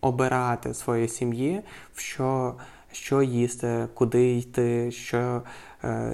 [0.00, 1.60] обирати своїй сім'ї,
[1.96, 2.54] що
[2.92, 5.42] що їсти, куди йти, що,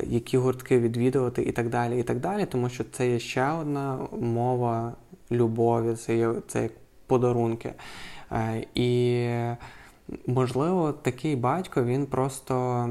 [0.07, 2.01] які гуртки відвідувати і так далі.
[2.01, 4.93] і так далі, Тому що це є ще одна мова
[5.31, 6.73] любові, це є це як
[7.07, 7.75] подарунки.
[8.33, 9.29] Е, і
[10.27, 12.89] можливо, такий батько він просто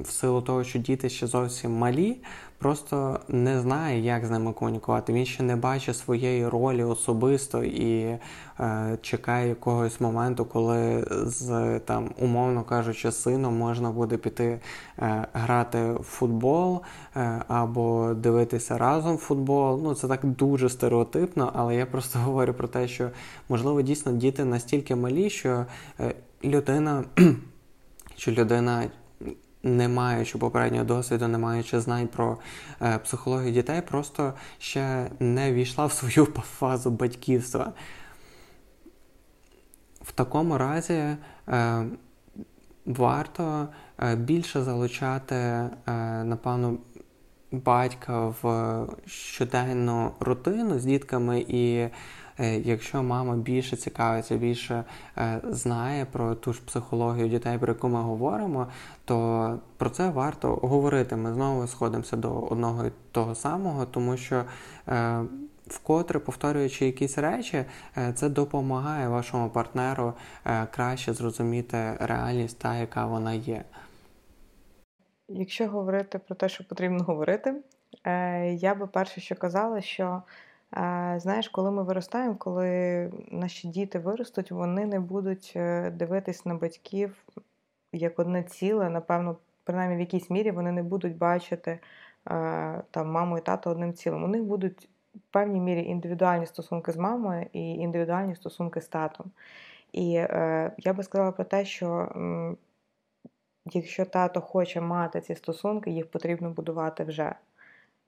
[0.00, 2.16] в силу того, що діти ще зовсім малі
[2.58, 5.12] просто не знає, як з ними комунікувати.
[5.12, 8.18] Він ще не бачить своєї ролі особисто і
[8.60, 14.60] е, чекає якогось моменту, коли з там, умовно кажучи, сином можна буде піти
[14.98, 16.82] е, грати в футбол
[17.16, 19.80] е, або дивитися разом в футбол.
[19.82, 23.10] Ну це так дуже стереотипно, але я просто говорю про те, що
[23.48, 25.66] можливо дійсно діти настільки малі, що
[26.00, 27.04] е, людина.
[28.16, 28.84] Що людина
[29.62, 32.38] не маючи попереднього досвіду, не маючи знань про
[32.82, 36.24] е, психологію дітей, просто ще не війшла в свою
[36.58, 37.72] фазу батьківства.
[40.02, 41.16] В такому разі
[41.48, 41.84] е,
[42.86, 43.68] варто
[44.02, 45.70] е, більше залучати, е,
[46.24, 46.78] напевно,
[47.52, 51.88] батька в щоденну рутину з дітками і
[52.46, 54.84] якщо мама більше цікавиться, більше
[55.18, 58.66] е, знає про ту ж психологію дітей, про яку ми говоримо,
[59.04, 61.16] то про це варто говорити.
[61.16, 64.44] Ми знову сходимося до одного і того самого, тому що.
[64.88, 65.22] Е,
[65.66, 67.64] вкотре повторюючи якісь речі,
[68.14, 70.12] це допомагає вашому партнеру
[70.70, 73.64] краще зрозуміти реальність, та яка вона є.
[75.28, 77.54] Якщо говорити про те, що потрібно говорити,
[78.52, 80.22] я би перше, що казала, що
[81.16, 87.24] Знаєш, коли ми виростаємо, коли наші діти виростуть, вони не будуть е, дивитись на батьків
[87.92, 91.80] як одне ціле, напевно, принаймні в якійсь мірі вони не будуть бачити е,
[92.90, 94.24] там маму і тато одним цілим.
[94.24, 99.30] У них будуть в певній мірі індивідуальні стосунки з мамою і індивідуальні стосунки з татом.
[99.92, 102.08] І е, я би сказала про те, що
[103.72, 107.34] якщо тато хоче мати ці стосунки, їх потрібно будувати вже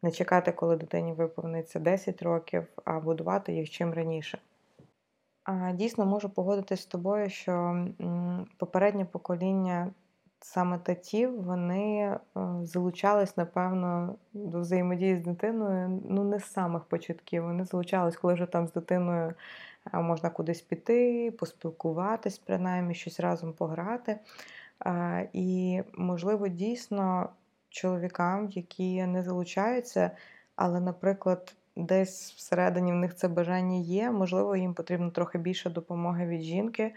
[0.02, 4.38] не чекати, коли дитині виповниться 10 років, а будувати їх чим раніше.
[5.44, 7.84] А Дійсно можу погодитись з тобою, що
[8.58, 9.90] попереднє покоління
[10.40, 12.18] саме татів, вони е,
[12.62, 17.42] залучались, напевно, до взаємодії з дитиною ну, не з самих початків.
[17.42, 19.34] Вони залучались, коли вже там з дитиною
[19.92, 24.18] можна кудись піти, поспілкуватись, принаймні, щось разом пограти.
[25.32, 27.28] І, можливо, дійсно
[27.70, 30.10] чоловікам, які не залучаються,
[30.56, 36.26] але, наприклад, десь всередині в них це бажання є, можливо, їм потрібно трохи більше допомоги
[36.26, 36.94] від жінки,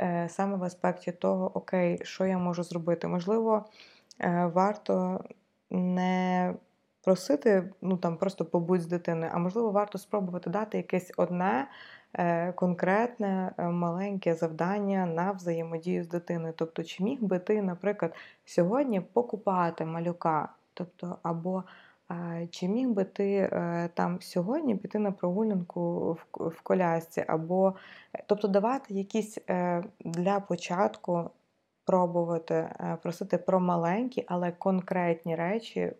[0.00, 3.08] е, саме в аспекті того, окей, що я можу зробити.
[3.08, 3.64] Можливо,
[4.20, 5.24] е, варто
[5.70, 6.54] не
[7.02, 11.68] просити, ну там просто побудь з дитиною, а можливо, варто спробувати дати якесь одне.
[12.14, 16.54] Е, конкретне е, маленьке завдання на взаємодію з дитиною.
[16.56, 20.48] Тобто, чи міг би ти, наприклад, сьогодні покупати малюка?
[20.74, 21.64] Тобто, або
[22.50, 27.74] чи міг би ти е, там сьогодні піти на прогулянку в колясці, або
[28.26, 29.38] тобто давати якісь
[30.00, 31.30] для початку
[31.84, 32.68] пробувати
[33.02, 35.92] просити про маленькі, але конкретні речі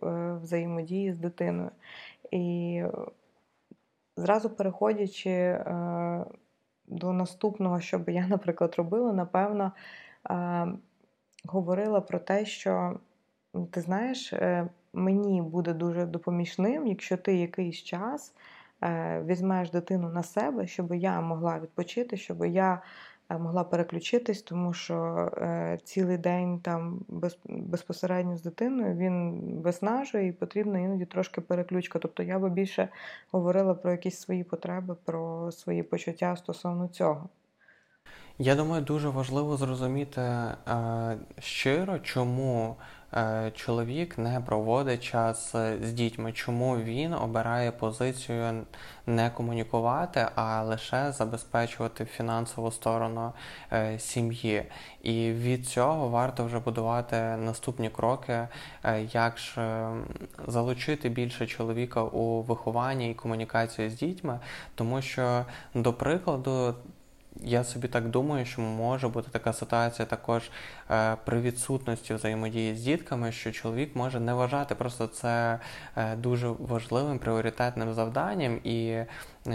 [0.42, 1.70] взаємодії з дитиною.
[2.30, 2.82] І
[4.16, 6.24] Зразу переходячи е,
[6.86, 9.72] до наступного, що би я, наприклад, робила, напевно,
[10.30, 10.66] е,
[11.44, 13.00] говорила про те, що
[13.70, 18.34] ти знаєш, е, мені буде дуже допоміжним, якщо ти якийсь час
[19.24, 22.80] візьмеш дитину на себе, щоб я могла відпочити, щоб я е,
[23.38, 24.94] могла переключитись, тому що
[25.36, 31.98] е, цілий день там без, безпосередньо з дитиною він виснажує і потрібна іноді трошки переключка.
[31.98, 32.88] Тобто я би більше
[33.32, 37.28] говорила про якісь свої потреби, про свої почуття стосовно цього.
[38.42, 40.56] Я думаю, дуже важливо зрозуміти е,
[41.38, 42.76] щиро, чому
[43.14, 48.62] е, чоловік не проводить час з дітьми, чому він обирає позицію
[49.06, 53.32] не комунікувати, а лише забезпечувати фінансову сторону
[53.72, 54.64] е, сім'ї.
[55.02, 58.48] І від цього варто вже будувати наступні кроки,
[59.12, 59.86] як ж
[60.46, 64.38] залучити більше чоловіка у вихованні і комунікацію з дітьми,
[64.74, 65.44] тому що,
[65.74, 66.74] до прикладу,
[67.36, 70.50] я собі так думаю, що може бути така ситуація також
[70.90, 75.58] е, при відсутності взаємодії з дітками, що чоловік може не вважати просто це
[75.96, 79.04] е, дуже важливим пріоритетним завданням і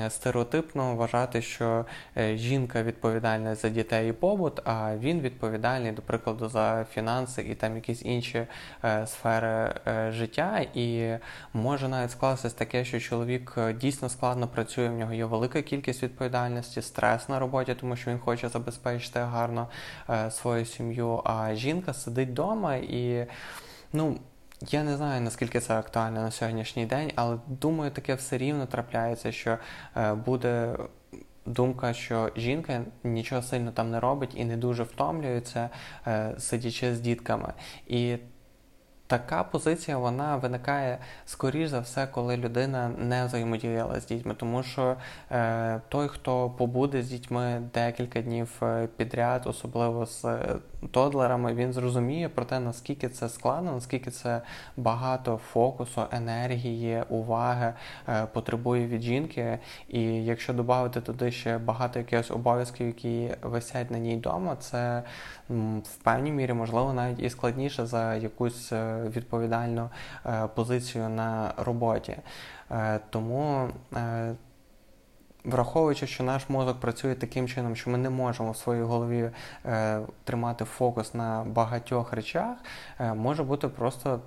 [0.10, 1.86] стереотипно вважати, що
[2.18, 7.56] е, жінка відповідальна за дітей і побут, а він відповідальний, до прикладу, за фінанси і
[7.56, 8.48] там якісь інші
[8.84, 9.74] е, сфери
[10.10, 10.66] життя.
[10.74, 11.16] І
[11.54, 16.82] може навіть скластись таке, що чоловік дійсно складно працює, в нього є велика кількість відповідальності,
[16.82, 19.68] стрес на роботі, тому що він хоче забезпечити гарно
[20.30, 21.22] свою сім'ю.
[21.26, 23.28] А жінка сидить вдома і
[23.94, 24.20] ну.
[24.62, 29.32] Я не знаю, наскільки це актуально на сьогоднішній день, але думаю, таке все рівно трапляється,
[29.32, 29.58] що
[29.98, 30.76] е, буде
[31.46, 35.70] думка, що жінка нічого сильно там не робить і не дуже втомлюється,
[36.08, 37.54] е, сидячи з дітками.
[37.88, 38.18] І
[39.08, 44.96] Така позиція вона виникає скоріш за все, коли людина не взаємодіяла з дітьми, тому що
[45.32, 50.56] е, той, хто побуде з дітьми декілька днів е, підряд, особливо з е,
[50.92, 54.42] тодлерами, він зрозуміє про те, наскільки це складно, наскільки це
[54.78, 57.74] багато фокусу, енергії, уваги
[58.10, 59.60] е, потребує від жінки.
[59.88, 65.04] І якщо додати туди ще багато якихось обов'язків, які висять на ній вдома, це
[65.50, 68.74] в певній мірі можливо навіть і складніше за якусь.
[69.04, 69.90] Відповідальну
[70.26, 72.18] е, позицію на роботі.
[72.72, 74.36] Е, тому е,
[75.46, 79.30] Враховуючи, що наш мозок працює таким чином, що ми не можемо в своїй голові
[79.66, 82.58] е, тримати фокус на багатьох речах,
[83.00, 84.20] е, може бути просто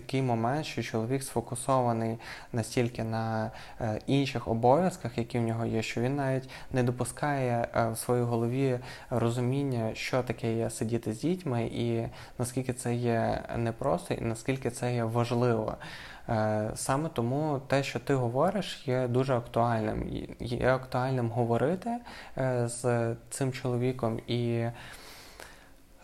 [0.00, 2.18] такий момент, що чоловік сфокусований
[2.52, 7.88] настільки на е, інших обов'язках, які в нього є, що він навіть не допускає е,
[7.90, 8.78] в своїй голові
[9.10, 14.94] розуміння, що таке є сидіти з дітьми, і наскільки це є непросто, і наскільки це
[14.94, 15.76] є важливо.
[16.28, 20.26] Е, саме тому те, що ти говориш, є дуже актуальним.
[20.40, 21.90] Є актуальним говорити
[22.64, 24.66] з цим чоловіком і.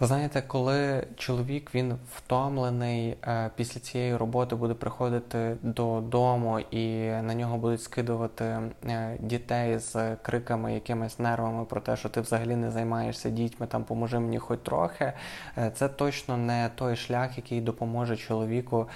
[0.04, 7.58] Знаєте, коли чоловік він втомлений е, після цієї роботи буде приходити додому і на нього
[7.58, 13.30] будуть скидувати е, дітей з криками, якимись нервами про те, що ти взагалі не займаєшся
[13.30, 15.12] дітьми, там поможи мені хоч трохи.
[15.58, 18.88] Е, це точно не той шлях, який допоможе чоловіку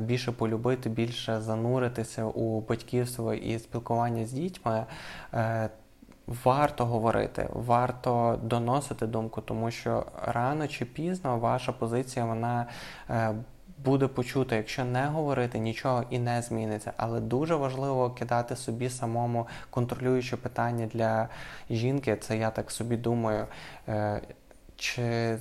[0.00, 4.86] більше полюбити, більше зануритися у батьківство і спілкування з дітьми.
[6.26, 12.66] Варто говорити, варто доносити думку, тому що рано чи пізно ваша позиція вона
[13.10, 13.34] е,
[13.84, 14.56] буде почута.
[14.56, 16.92] Якщо не говорити, нічого і не зміниться.
[16.96, 21.28] Але дуже важливо кидати собі самому контролююче питання для
[21.70, 22.16] жінки.
[22.16, 23.46] Це я так собі думаю.
[23.88, 24.20] Е,
[24.76, 25.38] чи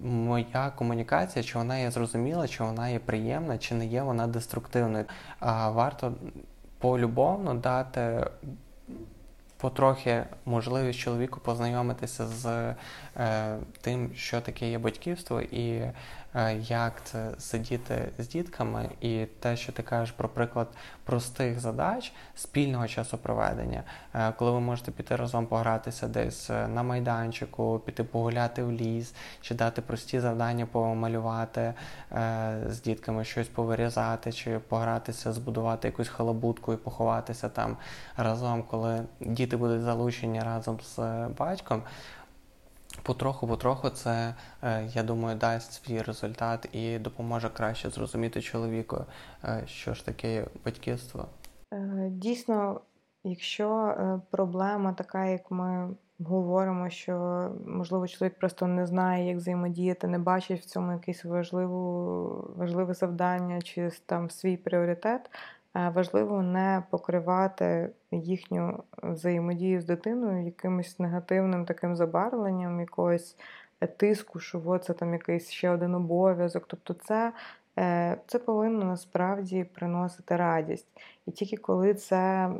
[0.00, 5.04] моя комунікація, чи вона є зрозуміла, чи вона є приємна, чи не є вона деструктивною.
[5.40, 6.12] А варто
[6.78, 8.26] полюбовно дати
[9.64, 12.74] потрохи можливість чоловіку познайомитися з
[13.80, 15.82] тим, що таке є батьківство, і
[16.36, 20.68] Е, як це сидіти з дітками, і те, що ти кажеш про приклад
[21.04, 23.82] простих задач спільного часопроведення,
[24.14, 29.14] е, коли ви можете піти разом погратися десь е, на майданчику, піти погуляти в ліс,
[29.40, 31.74] чи дати прості завдання помалювати
[32.66, 37.76] з дітками, щось повирізати, чи погратися, збудувати якусь халабутку і поховатися там
[38.16, 40.98] разом, коли діти будуть залучені разом з
[41.38, 41.82] батьком.
[43.02, 48.96] Потроху-потроху це, е, я думаю, дасть свій результат і допоможе краще зрозуміти чоловіку,
[49.44, 51.26] е, що ж таке батьківство.
[51.72, 52.80] Е, дійсно,
[53.24, 53.96] якщо
[54.30, 60.60] проблема така, як ми говоримо, що можливо чоловік просто не знає, як взаємодіяти, не бачить
[60.60, 65.30] в цьому якесь важливе завдання чи там свій пріоритет,
[65.74, 73.36] важливо не покривати їхню взаємодію з дитиною якимось негативним таким забарвленням, якогось
[73.96, 76.64] тиску, що от це там якийсь ще один обов'язок.
[76.66, 77.32] Тобто, це
[77.78, 80.88] е, це повинно насправді приносити радість.
[81.26, 82.50] І тільки коли це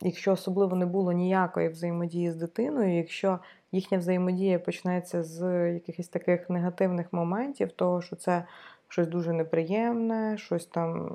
[0.00, 3.38] якщо особливо не було ніякої взаємодії з дитиною, якщо
[3.72, 8.44] їхня взаємодія почнеться з якихось таких негативних моментів, того що це
[8.94, 11.10] щось дуже неприємне, щось там,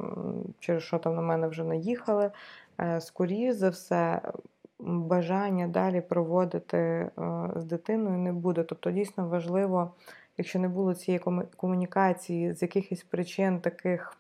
[0.60, 2.32] через що там на мене вже наїхали,
[2.80, 4.22] е, скоріше за все.
[4.80, 7.12] Бажання далі проводити е,
[7.56, 8.64] з дитиною не буде.
[8.64, 9.92] Тобто, дійсно важливо,
[10.38, 11.24] якщо не було цієї
[11.56, 14.18] комунікації з якихось причин таких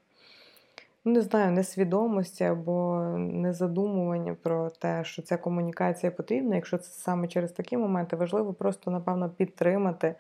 [1.06, 6.56] ну, не знаю, несвідомості або незадумування про те, що ця комунікація потрібна.
[6.56, 10.16] Якщо це саме через такі моменти, важливо просто, напевно, підтримати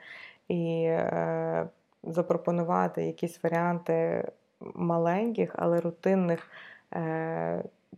[0.47, 1.69] і е,
[2.04, 4.28] запропонувати якісь варіанти
[4.76, 6.52] маленьких, але рутинних.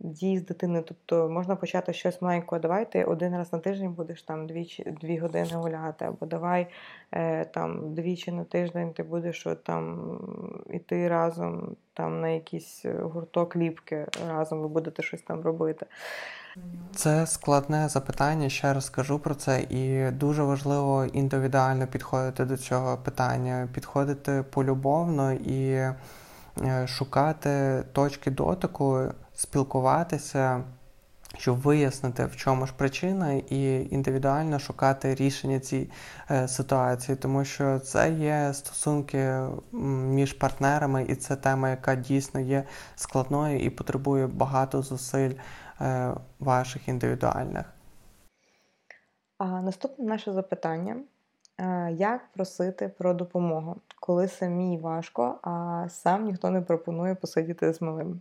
[0.00, 0.84] Е, дій з дитиною.
[0.88, 2.58] Тобто можна почати щось маленького.
[2.60, 6.66] Давай ти один раз на тиждень будеш там дві, дві години гуляти, або давай
[7.12, 10.18] е, там двічі на тиждень ти будеш от, там
[10.70, 15.86] іти разом там на якийсь гурток ліпки, разом ви будете щось там робити.
[16.94, 22.96] Це складне запитання, ще раз скажу про це, і дуже важливо індивідуально підходити до цього
[22.96, 25.94] питання, підходити полюбовно і е,
[26.86, 29.00] шукати точки дотику
[29.34, 30.64] спілкуватися,
[31.38, 35.90] щоб вияснити, в чому ж причина, і індивідуально шукати рішення цій
[36.30, 39.40] е, ситуації, тому що це є стосунки
[39.72, 42.64] між партнерами, і це тема, яка дійсно є
[42.96, 45.34] складною і потребує багато зусиль
[45.80, 47.66] е, ваших індивідуальних.
[49.38, 50.96] А Наступне наше запитання.
[51.58, 57.82] Е, як просити про допомогу, коли самій важко, а сам ніхто не пропонує посидіти з
[57.82, 58.20] малим?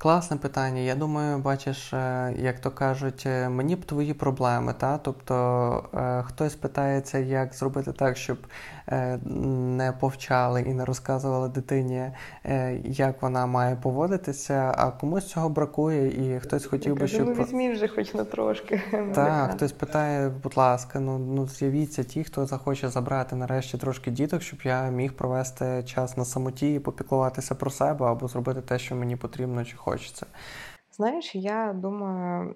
[0.00, 0.80] Класне питання.
[0.80, 4.74] Я думаю, бачиш, е, як то кажуть, е, мені б твої проблеми.
[4.78, 4.98] Та?
[4.98, 8.38] Тобто е, хтось питається, як зробити так, щоб
[9.26, 12.10] не повчали і не розказували дитині,
[12.84, 17.26] як вона має поводитися, а комусь цього бракує, і хтось хотів би, щоб.
[17.26, 18.82] Ну, візьмі вже хоч на трошки.
[19.14, 24.42] Так, хтось питає, будь ласка, ну ну з'явіться ті, хто захоче забрати нарешті трошки діток,
[24.42, 28.96] щоб я міг провести час на самоті і попіклуватися про себе або зробити те, що
[28.96, 30.26] мені потрібно чи хочеться.
[30.92, 32.54] Знаєш, я думаю,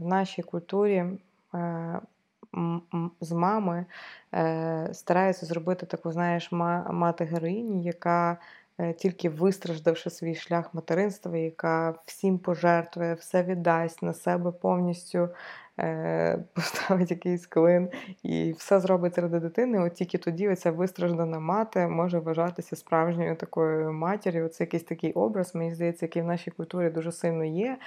[0.00, 1.04] в нашій культурі
[1.54, 2.00] е,
[3.20, 3.86] з мами
[4.34, 8.36] е, стараються зробити таку, знаєш, мати героїні, яка
[8.78, 15.28] е, тільки вистраждавши свій шлях материнства, яка всім пожертвує, все віддасть на себе повністю
[16.54, 17.88] поставить якийсь клин
[18.22, 19.80] і все зробить ради дитини.
[19.80, 24.48] От тільки тоді оця вистраждана мати може вважатися справжньою такою матір'ю.
[24.48, 27.78] Це якийсь такий образ, мені здається, який в нашій культурі дуже сильно є.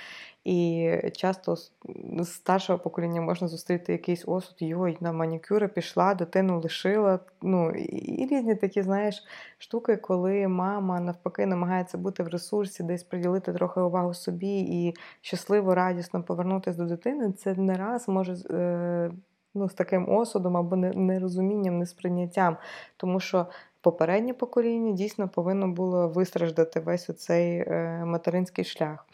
[0.48, 7.20] І часто з старшого покоління можна зустріти якийсь осуд, йой, на манікюри пішла, дитину лишила.
[7.42, 9.24] Ну, І різні такі, знаєш,
[9.58, 15.76] штуки, коли мама навпаки намагається бути в ресурсі, десь приділити трохи увагу собі і щасливо,
[15.76, 17.32] радісно повернутися до дитини.
[17.32, 19.12] Це не раз може е,
[19.56, 22.58] ну, з таким осудом або нерозумінням, несприйняттям.
[22.98, 23.46] Тому що
[23.82, 29.06] попереднє покоління дійсно повинно було вистраждати весь оцей е, материнський шлях.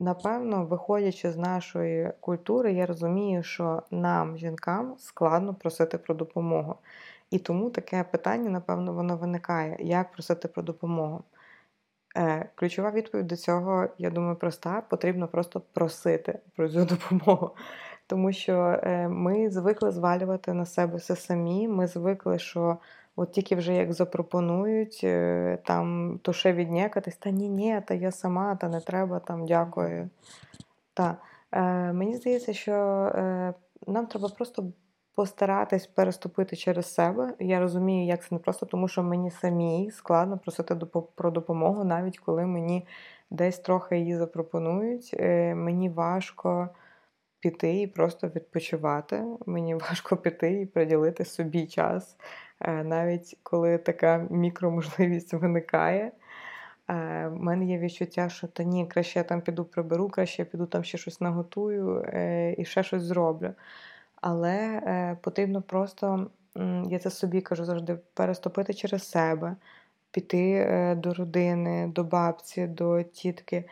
[0.00, 6.76] Напевно, виходячи з нашої культури, я розумію, що нам, жінкам, складно просити про допомогу.
[7.30, 11.24] І тому таке питання, напевно, воно виникає: як просити про допомогу?
[12.16, 17.50] Е, ключова відповідь до цього, я думаю, проста: потрібно просто просити про цю допомогу.
[18.06, 21.68] Тому що е, ми звикли звалювати на себе все самі.
[21.68, 22.78] Ми звикли, що
[23.16, 28.10] От тільки вже як запропонують, е, там то ще віднякатись, та ні, ні, та я
[28.12, 30.10] сама, та не треба, там дякую.
[30.94, 31.16] Та.
[31.52, 32.72] Е, Мені здається, що
[33.14, 33.54] е,
[33.86, 34.64] нам треба просто
[35.14, 37.34] постаратись переступити через себе.
[37.40, 40.74] Я розумію, як це не просто, тому що мені самій складно просити
[41.14, 42.86] про допомогу, навіть коли мені
[43.30, 45.10] десь трохи її запропонують.
[45.18, 46.68] Е, Мені важко.
[47.44, 49.24] Піти і просто відпочивати.
[49.46, 52.16] Мені важко піти і приділити собі час.
[52.60, 56.12] Е, навіть коли така мікроможливість виникає.
[56.88, 60.46] У е, мене є відчуття, що та ні, краще я там піду приберу, краще я
[60.46, 63.50] піду там ще щось наготую е, і ще щось зроблю.
[64.20, 66.30] Але потрібно просто,
[66.86, 69.56] я це собі кажу завжди, переступити через себе,
[70.10, 70.66] піти
[70.98, 73.64] до родини, до бабці, до тітки.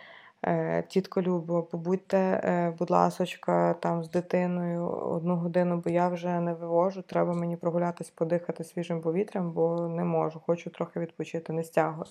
[0.47, 6.40] Е, тітко Любо, побудьте, е, будь ласочка, там з дитиною одну годину, бо я вже
[6.40, 7.03] не вивожу.
[7.03, 12.07] Треба мені прогулятись, подихати свіжим повітрям, бо не можу, хочу трохи відпочити, не стягую.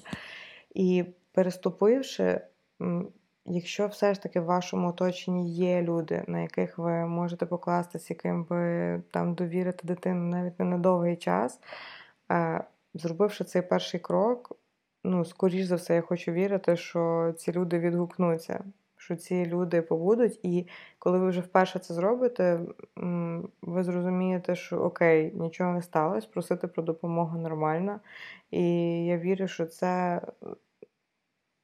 [0.74, 2.42] І переступивши,
[3.46, 8.44] якщо все ж таки в вашому оточенні є люди, на яких ви можете покластися, яким
[8.44, 11.60] ви там довірите дитину навіть не на довгий час,
[12.32, 12.64] е,
[12.94, 14.58] зробивши цей перший крок,
[15.04, 18.64] ну, скоріш за все, я хочу вірити, що ці люди відгукнуться,
[18.98, 20.40] що ці люди побудуть.
[20.44, 20.68] І
[21.00, 22.60] коли ви вже вперше це зробите,
[23.62, 28.00] ви зрозумієте, що окей, нічого не сталося, просити про допомогу нормально.
[28.52, 28.64] І
[29.06, 30.22] я вірю, що це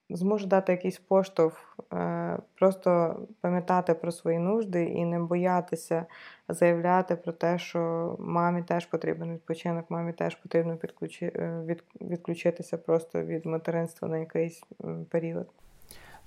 [0.10, 6.06] зможе дати якийсь поштовх, е, просто пам'ятати про свої нужди і не боятися
[6.50, 10.78] заявляти про те, що мамі теж потрібен відпочинок, мамі теж потрібно
[11.22, 14.64] е, відключитися просто від материнства на якийсь
[15.10, 15.48] період.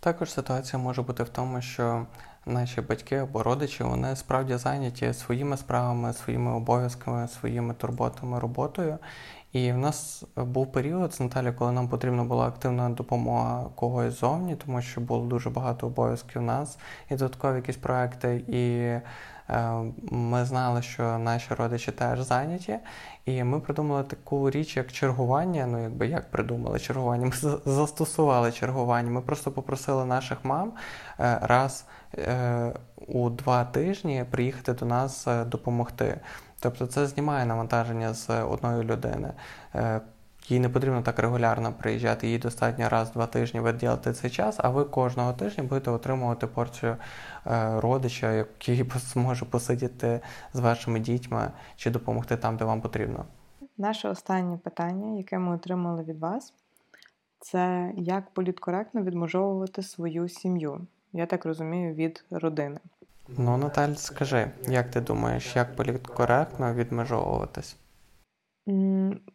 [0.01, 2.07] Також ситуація може бути в тому, що
[2.47, 8.99] наші батьки або родичі вони справді зайняті своїми справами, своїми обов'язками, своїми турботами, роботою.
[9.53, 14.57] І в нас був період з Наталі, коли нам потрібна була активна допомога когось зовні,
[14.57, 16.79] тому що було дуже багато обов'язків у нас
[17.11, 18.37] і додаткові якісь проекти.
[18.49, 18.79] І
[19.55, 22.79] е, ми знали, що наші родичі теж зайняті.
[23.25, 25.67] І ми придумали таку річ, як чергування.
[25.67, 29.11] Ну, якби як придумали чергування, ми застосували чергування.
[29.11, 30.73] Ми просто попросили наших мам
[31.21, 32.73] е, раз е,
[33.07, 36.21] у два тижні приїхати до нас допомогти.
[36.61, 39.33] Тобто це знімає навантаження з одної людини.
[39.75, 40.01] Е,
[40.49, 44.85] їй не потрібно так регулярно приїжджати, їй достатньо раз-два тижні виділити цей час, а ви
[44.85, 46.97] кожного тижня будете отримувати порцію
[47.47, 50.21] е, родича, який зможе посидіти
[50.53, 53.25] з вашими дітьми чи допомогти там, де вам потрібно.
[53.79, 56.55] Наше останнє питання, яке ми отримали від вас,
[57.39, 60.87] це як політкоректно відмежовувати свою сім'ю.
[61.13, 62.79] Я так розумію, від родини.
[63.39, 67.77] Ну, Наталь, скажи, як ти думаєш, як політкоректно відмежовуватись?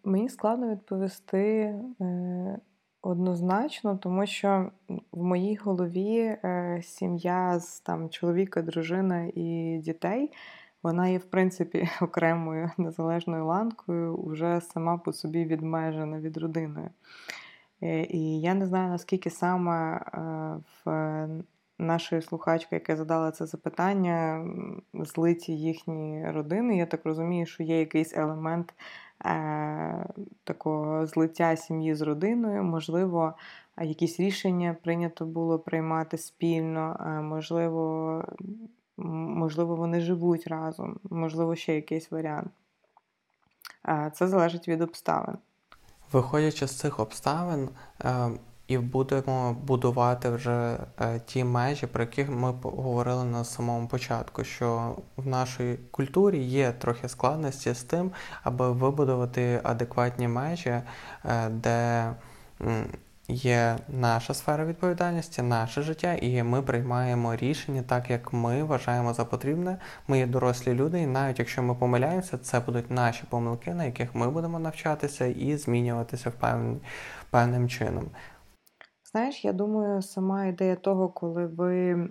[0.04, 2.60] Мені складно відповісти е,
[3.02, 4.72] однозначно, тому що
[5.12, 10.32] в моїй голові е, сім'я з там чоловіка, дружина і дітей,
[10.84, 16.90] вона є, в принципі, окремою незалежною ланкою, вже сама по собі відмежена від родини.
[17.82, 20.02] Е, і я не знаю, наскільки саме
[20.86, 21.28] в
[21.78, 24.48] нашої слухачки, яка задала це запитання,
[24.94, 26.78] злиті їхні родини.
[26.78, 28.74] Я так розумію, що є якийсь елемент
[29.26, 30.06] е,
[30.44, 32.64] такого злиття сім'ї з родиною.
[32.64, 33.34] Можливо,
[33.82, 38.24] якісь рішення прийнято було приймати спільно, е, можливо,
[38.98, 42.52] можливо, вони живуть разом, можливо, ще якийсь варіант.
[43.88, 45.38] Е, це залежить від обставин.
[46.12, 47.70] Виходячи з цих обставин,
[48.06, 48.30] е,
[48.68, 54.44] і будемо будувати вже е, ті межі, про які ми говорили на самому початку.
[54.44, 58.12] Що в нашій культурі є трохи складності з тим,
[58.44, 62.12] аби вибудувати адекватні межі, е, де
[63.28, 69.26] є наша сфера відповідальності, наше життя, і ми приймаємо рішення так, як ми вважаємо за
[69.26, 69.78] потрібне.
[70.08, 74.16] Ми є дорослі люди, і навіть якщо ми помиляємося, це будуть наші помилки, на яких
[74.16, 76.32] ми будемо навчатися і змінюватися
[77.30, 78.06] певним чином.
[79.16, 82.08] Знаєш, я думаю, сама ідея того, коли ви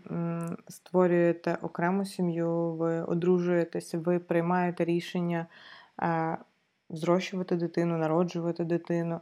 [0.68, 5.46] створюєте окрему сім'ю, ви одружуєтеся, ви приймаєте рішення
[6.02, 6.36] е,
[6.90, 9.20] зрощувати дитину, народжувати дитину,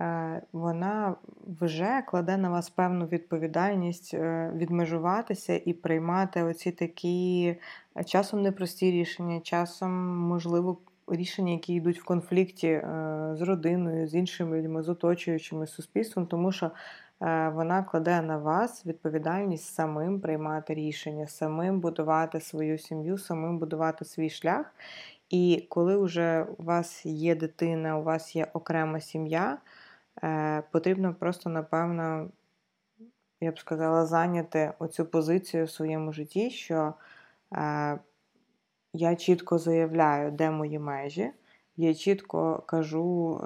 [0.00, 1.14] е, вона
[1.60, 7.56] вже кладе на вас певну відповідальність е, відмежуватися і приймати оці такі
[8.06, 10.78] часом непрості рішення, часом, можливо,
[11.08, 12.82] рішення, які йдуть в конфлікті
[13.32, 16.70] з родиною, з іншими людьми, з оточуючими суспільством, тому що Е,
[17.54, 24.30] вона кладе на вас відповідальність самим приймати рішення, самим будувати свою сім'ю, самим будувати свій
[24.30, 24.74] шлях.
[25.30, 29.58] І коли вже у вас є дитина, у вас є окрема сім'я,
[30.22, 32.28] е, потрібно просто, напевно,
[33.40, 36.94] я б сказала, зайняти оцю позицію в своєму житті, що
[37.54, 37.98] е,
[38.92, 41.30] я чітко заявляю, де мої межі,
[41.76, 43.40] я чітко кажу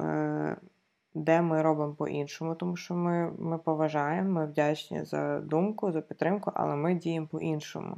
[1.17, 6.53] де ми робимо по-іншому, тому що ми ми поважаємо, ми вдячні за думку, за підтримку,
[6.55, 7.97] але ми діємо по-іншому.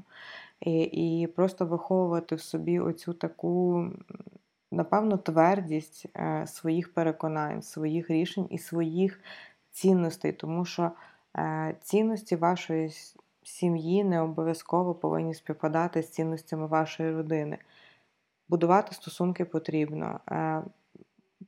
[0.60, 3.86] І, І просто виховувати в собі оцю таку,
[4.72, 9.20] напевно, твердість е, своїх переконань, своїх рішень і своїх
[9.70, 10.90] цінностей, тому що
[11.36, 12.90] е, цінності вашої
[13.42, 17.58] сім'ї не обов'язково повинні співпадати з цінностями вашої родини.
[18.48, 20.20] Будувати стосунки потрібно.
[20.30, 20.62] Е,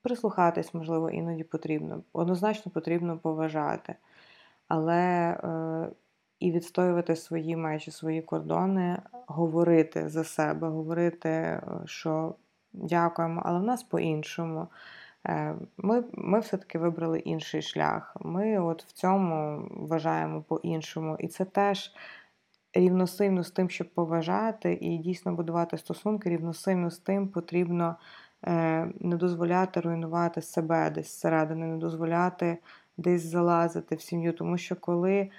[0.03, 2.03] прислухатись, можливо, іноді потрібно.
[2.13, 3.95] Однозначно потрібно поважати.
[4.69, 5.89] Але е,
[6.41, 12.35] і відстоювати свої межі, свої кордони, говорити за себе, говорити, е, що
[12.73, 14.69] дякуємо, але в нас по-іншому.
[15.27, 18.17] Е, ми ми все-таки вибрали інший шлях.
[18.21, 21.17] Ми от в цьому вважаємо по-іншому.
[21.19, 21.93] І це теж
[22.73, 27.97] рівносильно з тим, щоб поважати і дійсно будувати стосунки, рівносильно з тим потрібно
[28.43, 32.59] не дозволяти руйнувати себе десь зсередини, не дозволяти
[32.97, 34.33] десь залазити в сім'ю.
[34.33, 35.31] Тому що коли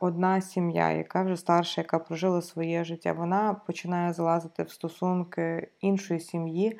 [0.00, 6.20] одна сім'я, яка вже старша, яка прожила своє життя, вона починає залазити в стосунки іншої
[6.20, 6.78] сім'ї,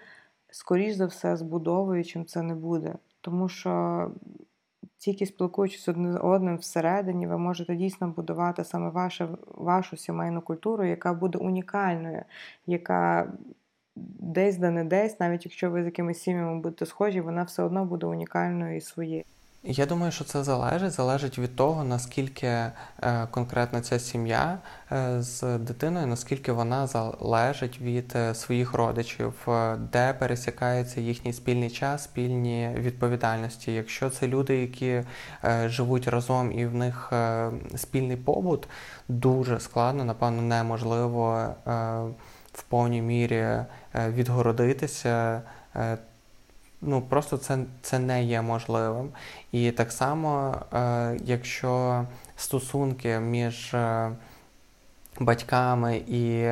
[0.50, 2.94] скоріш за все, збудовуючим це не буде.
[3.20, 4.10] Тому що
[4.98, 10.84] тільки спілкуючись одне з одним всередині, ви можете дійсно будувати саме вашу, вашу сімейну культуру,
[10.84, 12.22] яка буде унікальною,
[12.66, 13.32] яка
[14.20, 17.84] десь да не десь, навіть якщо ви з якимись сім'ями будете схожі, вона все одно
[17.84, 19.24] буде унікальною і своєю.
[19.68, 22.72] Я думаю, що це залежить залежить від того, наскільки е,
[23.30, 24.58] конкретно ця сім'я
[24.92, 29.48] е, з дитиною, наскільки вона залежить від е, своїх родичів,
[29.92, 33.72] де пересікається їхній спільний час, спільні відповідальності.
[33.72, 35.02] Якщо це люди, які
[35.64, 37.12] живуть разом і в них
[37.76, 38.68] спільний побут,
[39.08, 41.54] дуже складно, напевно, неможливо
[42.56, 43.46] в повній мірі
[43.94, 45.42] відгородитися
[46.82, 49.08] ну просто це це не є можливим.
[49.52, 52.04] І так само, е, якщо
[52.36, 54.10] стосунки між е,
[55.20, 56.48] батьками і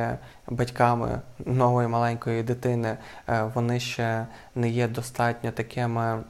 [0.47, 2.97] батьками нової маленької дитини
[3.29, 6.23] е, вони ще не є достатньо такими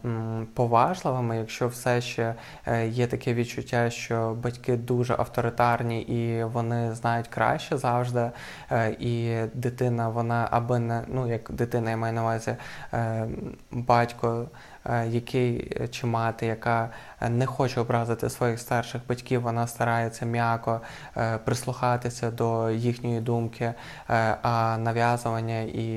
[0.54, 2.36] поважливими, якщо все ще
[2.66, 8.32] е, є таке відчуття, що батьки дуже авторитарні і вони знають краще завжди.
[8.72, 12.56] Е, і дитина, вона аби не ну як дитина, я маю на увазі
[13.72, 14.48] батько.
[15.08, 16.90] Який чи мати, яка
[17.30, 20.82] не хоче образити своїх старших батьків, вона старається м'яко
[21.46, 23.74] прислухатися до їхньої думки,
[24.10, 25.88] Е, а нав'язування і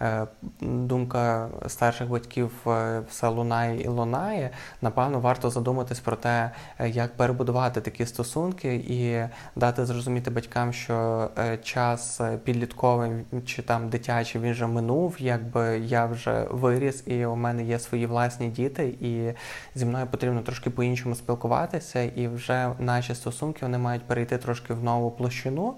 [0.00, 0.26] е,
[0.60, 4.50] думка старших батьків е, все лунає і лунає,
[4.82, 6.50] напевно, варто задуматись про те,
[6.86, 11.28] як перебудувати такі стосунки і дати зрозуміти батькам, що
[11.62, 13.10] час підлітковий
[13.46, 18.06] чи там дитячий він вже минув, якби я вже виріс, і у мене є свої
[18.10, 19.32] власні діти, і
[19.74, 24.84] зі мною потрібно трошки по-іншому спілкуватися, і вже наші стосунки вони мають перейти трошки в
[24.84, 25.74] нову площину,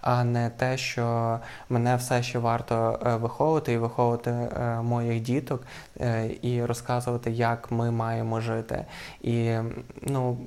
[0.00, 1.38] а не те, що
[1.68, 5.62] мене все ще варто е, виховувати і виховувати е, моїх діток
[6.00, 8.84] е, і розказувати, як ми маємо жити.
[9.22, 9.54] І
[10.02, 10.38] ну.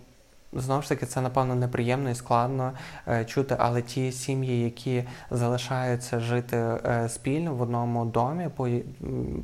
[0.55, 2.71] Знову ж таки, це напевно неприємно і складно
[3.07, 8.69] е, чути, але ті сім'ї, які залишаються жити е, спільно в одному домі, по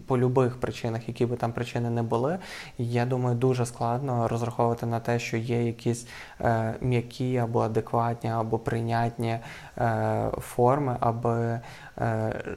[0.08, 2.38] по любих причинах, які би там причини не були,
[2.78, 6.08] я думаю, дуже складно розраховувати на те, що є якісь
[6.42, 9.40] е, м'які або адекватні, або прийнятні
[10.40, 11.60] форми, аби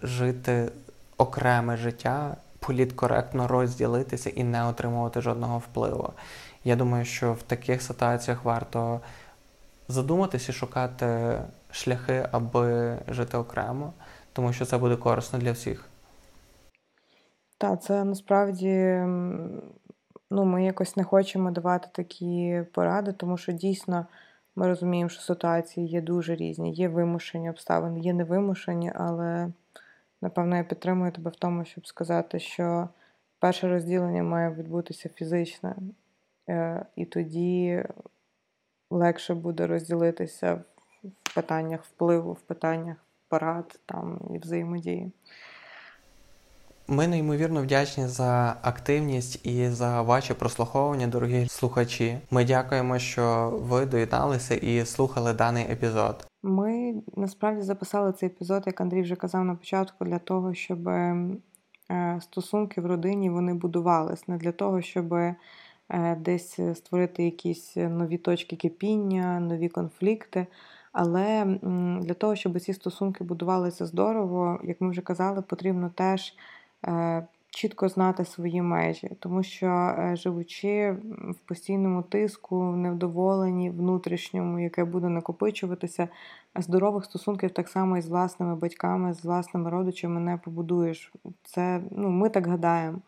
[0.02, 0.72] жити
[1.16, 6.12] окреме життя, політкоректно розділитися і не отримувати жодного впливу.
[6.64, 9.00] Я думаю, що в таких ситуаціях варто
[9.88, 11.38] задуматися і шукати
[11.70, 13.92] шляхи, аби жити окремо,
[14.32, 15.88] тому що це буде корисно для всіх.
[17.58, 19.02] Так, це насправді
[20.30, 24.06] ну, ми якось не хочемо давати такі поради, тому що дійсно
[24.56, 29.48] ми розуміємо, що ситуації є дуже різні, є вимушені обставини, є невимушені, але
[30.22, 32.88] напевно я підтримую тебе в тому, щоб сказати, що
[33.38, 35.74] перше розділення має відбутися фізичне.
[36.48, 37.82] Е, і тоді
[38.90, 40.64] легше буде розділитися
[41.04, 42.96] в питаннях впливу, в питаннях
[43.28, 45.12] порад там і взаємодії.
[46.88, 52.18] Ми неймовірно вдячні за активність і за ваші прослуховування, дорогі слухачі.
[52.30, 56.26] Ми дякуємо, що ви доєдналися і слухали даний епізод.
[56.42, 61.16] Ми насправді записали цей епізод, як Андрій вже казав на початку, для того, щоб е,
[62.20, 65.14] стосунки в родині вони будувались, не для того, щоб
[66.18, 70.46] десь створити якісь нові точки кипіння, нові конфлікти.
[70.94, 71.58] Але
[72.02, 76.34] для того, щоб ці стосунки будувалися здорово, як ми вже казали, потрібно теж
[76.86, 80.96] е, чітко знати свої межі, тому що, е, живучи
[81.30, 86.08] в постійному тиску, невдоволенні внутрішньому, яке буде накопичуватися,
[86.56, 91.12] здорових стосунків так само і з власними батьками, з власними родичами не побудуєш.
[91.42, 92.98] Це ну, ми так гадаємо.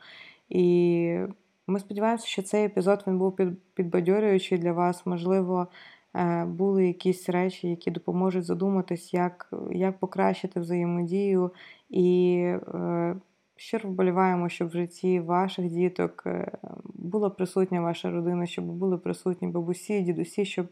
[0.48, 1.18] І
[1.66, 3.38] ми сподіваємося, що цей епізод він був
[3.74, 5.06] підбадьорюючий для вас.
[5.06, 5.66] Можливо,
[6.14, 11.51] е, були якісь речі, які допоможуть задуматись, як як покращити взаємодію.
[11.90, 12.36] І
[12.74, 13.16] е,
[13.56, 16.52] щиро вболіваємо, щоб в житті ваших діток е,
[16.84, 20.66] була присутня ваша родина, щоб були присутні бабусі, дідусі, щоб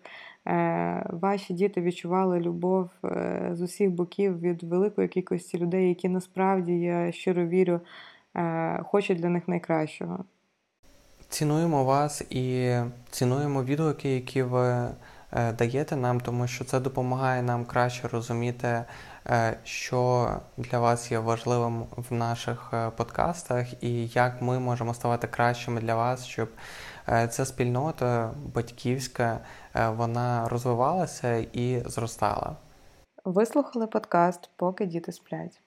[1.10, 2.90] ваші діти відчували любов
[3.52, 7.80] з усіх боків від великої кількості людей, які насправді я щиро вірю,
[8.84, 10.24] хочуть для них найкращого.
[11.28, 12.76] Цінуємо вас і
[13.10, 14.88] цінуємо відгуки, які ви
[15.58, 18.84] даєте нам, тому що це допомагає нам краще розуміти,
[19.64, 25.94] що для вас є важливим в наших подкастах, і як ми можемо ставати кращими для
[25.94, 26.48] вас, щоб
[27.30, 29.38] ця спільнота батьківська
[29.74, 32.56] вона розвивалася і зростала.
[33.24, 35.60] Ви слухали подкаст, поки діти сплять.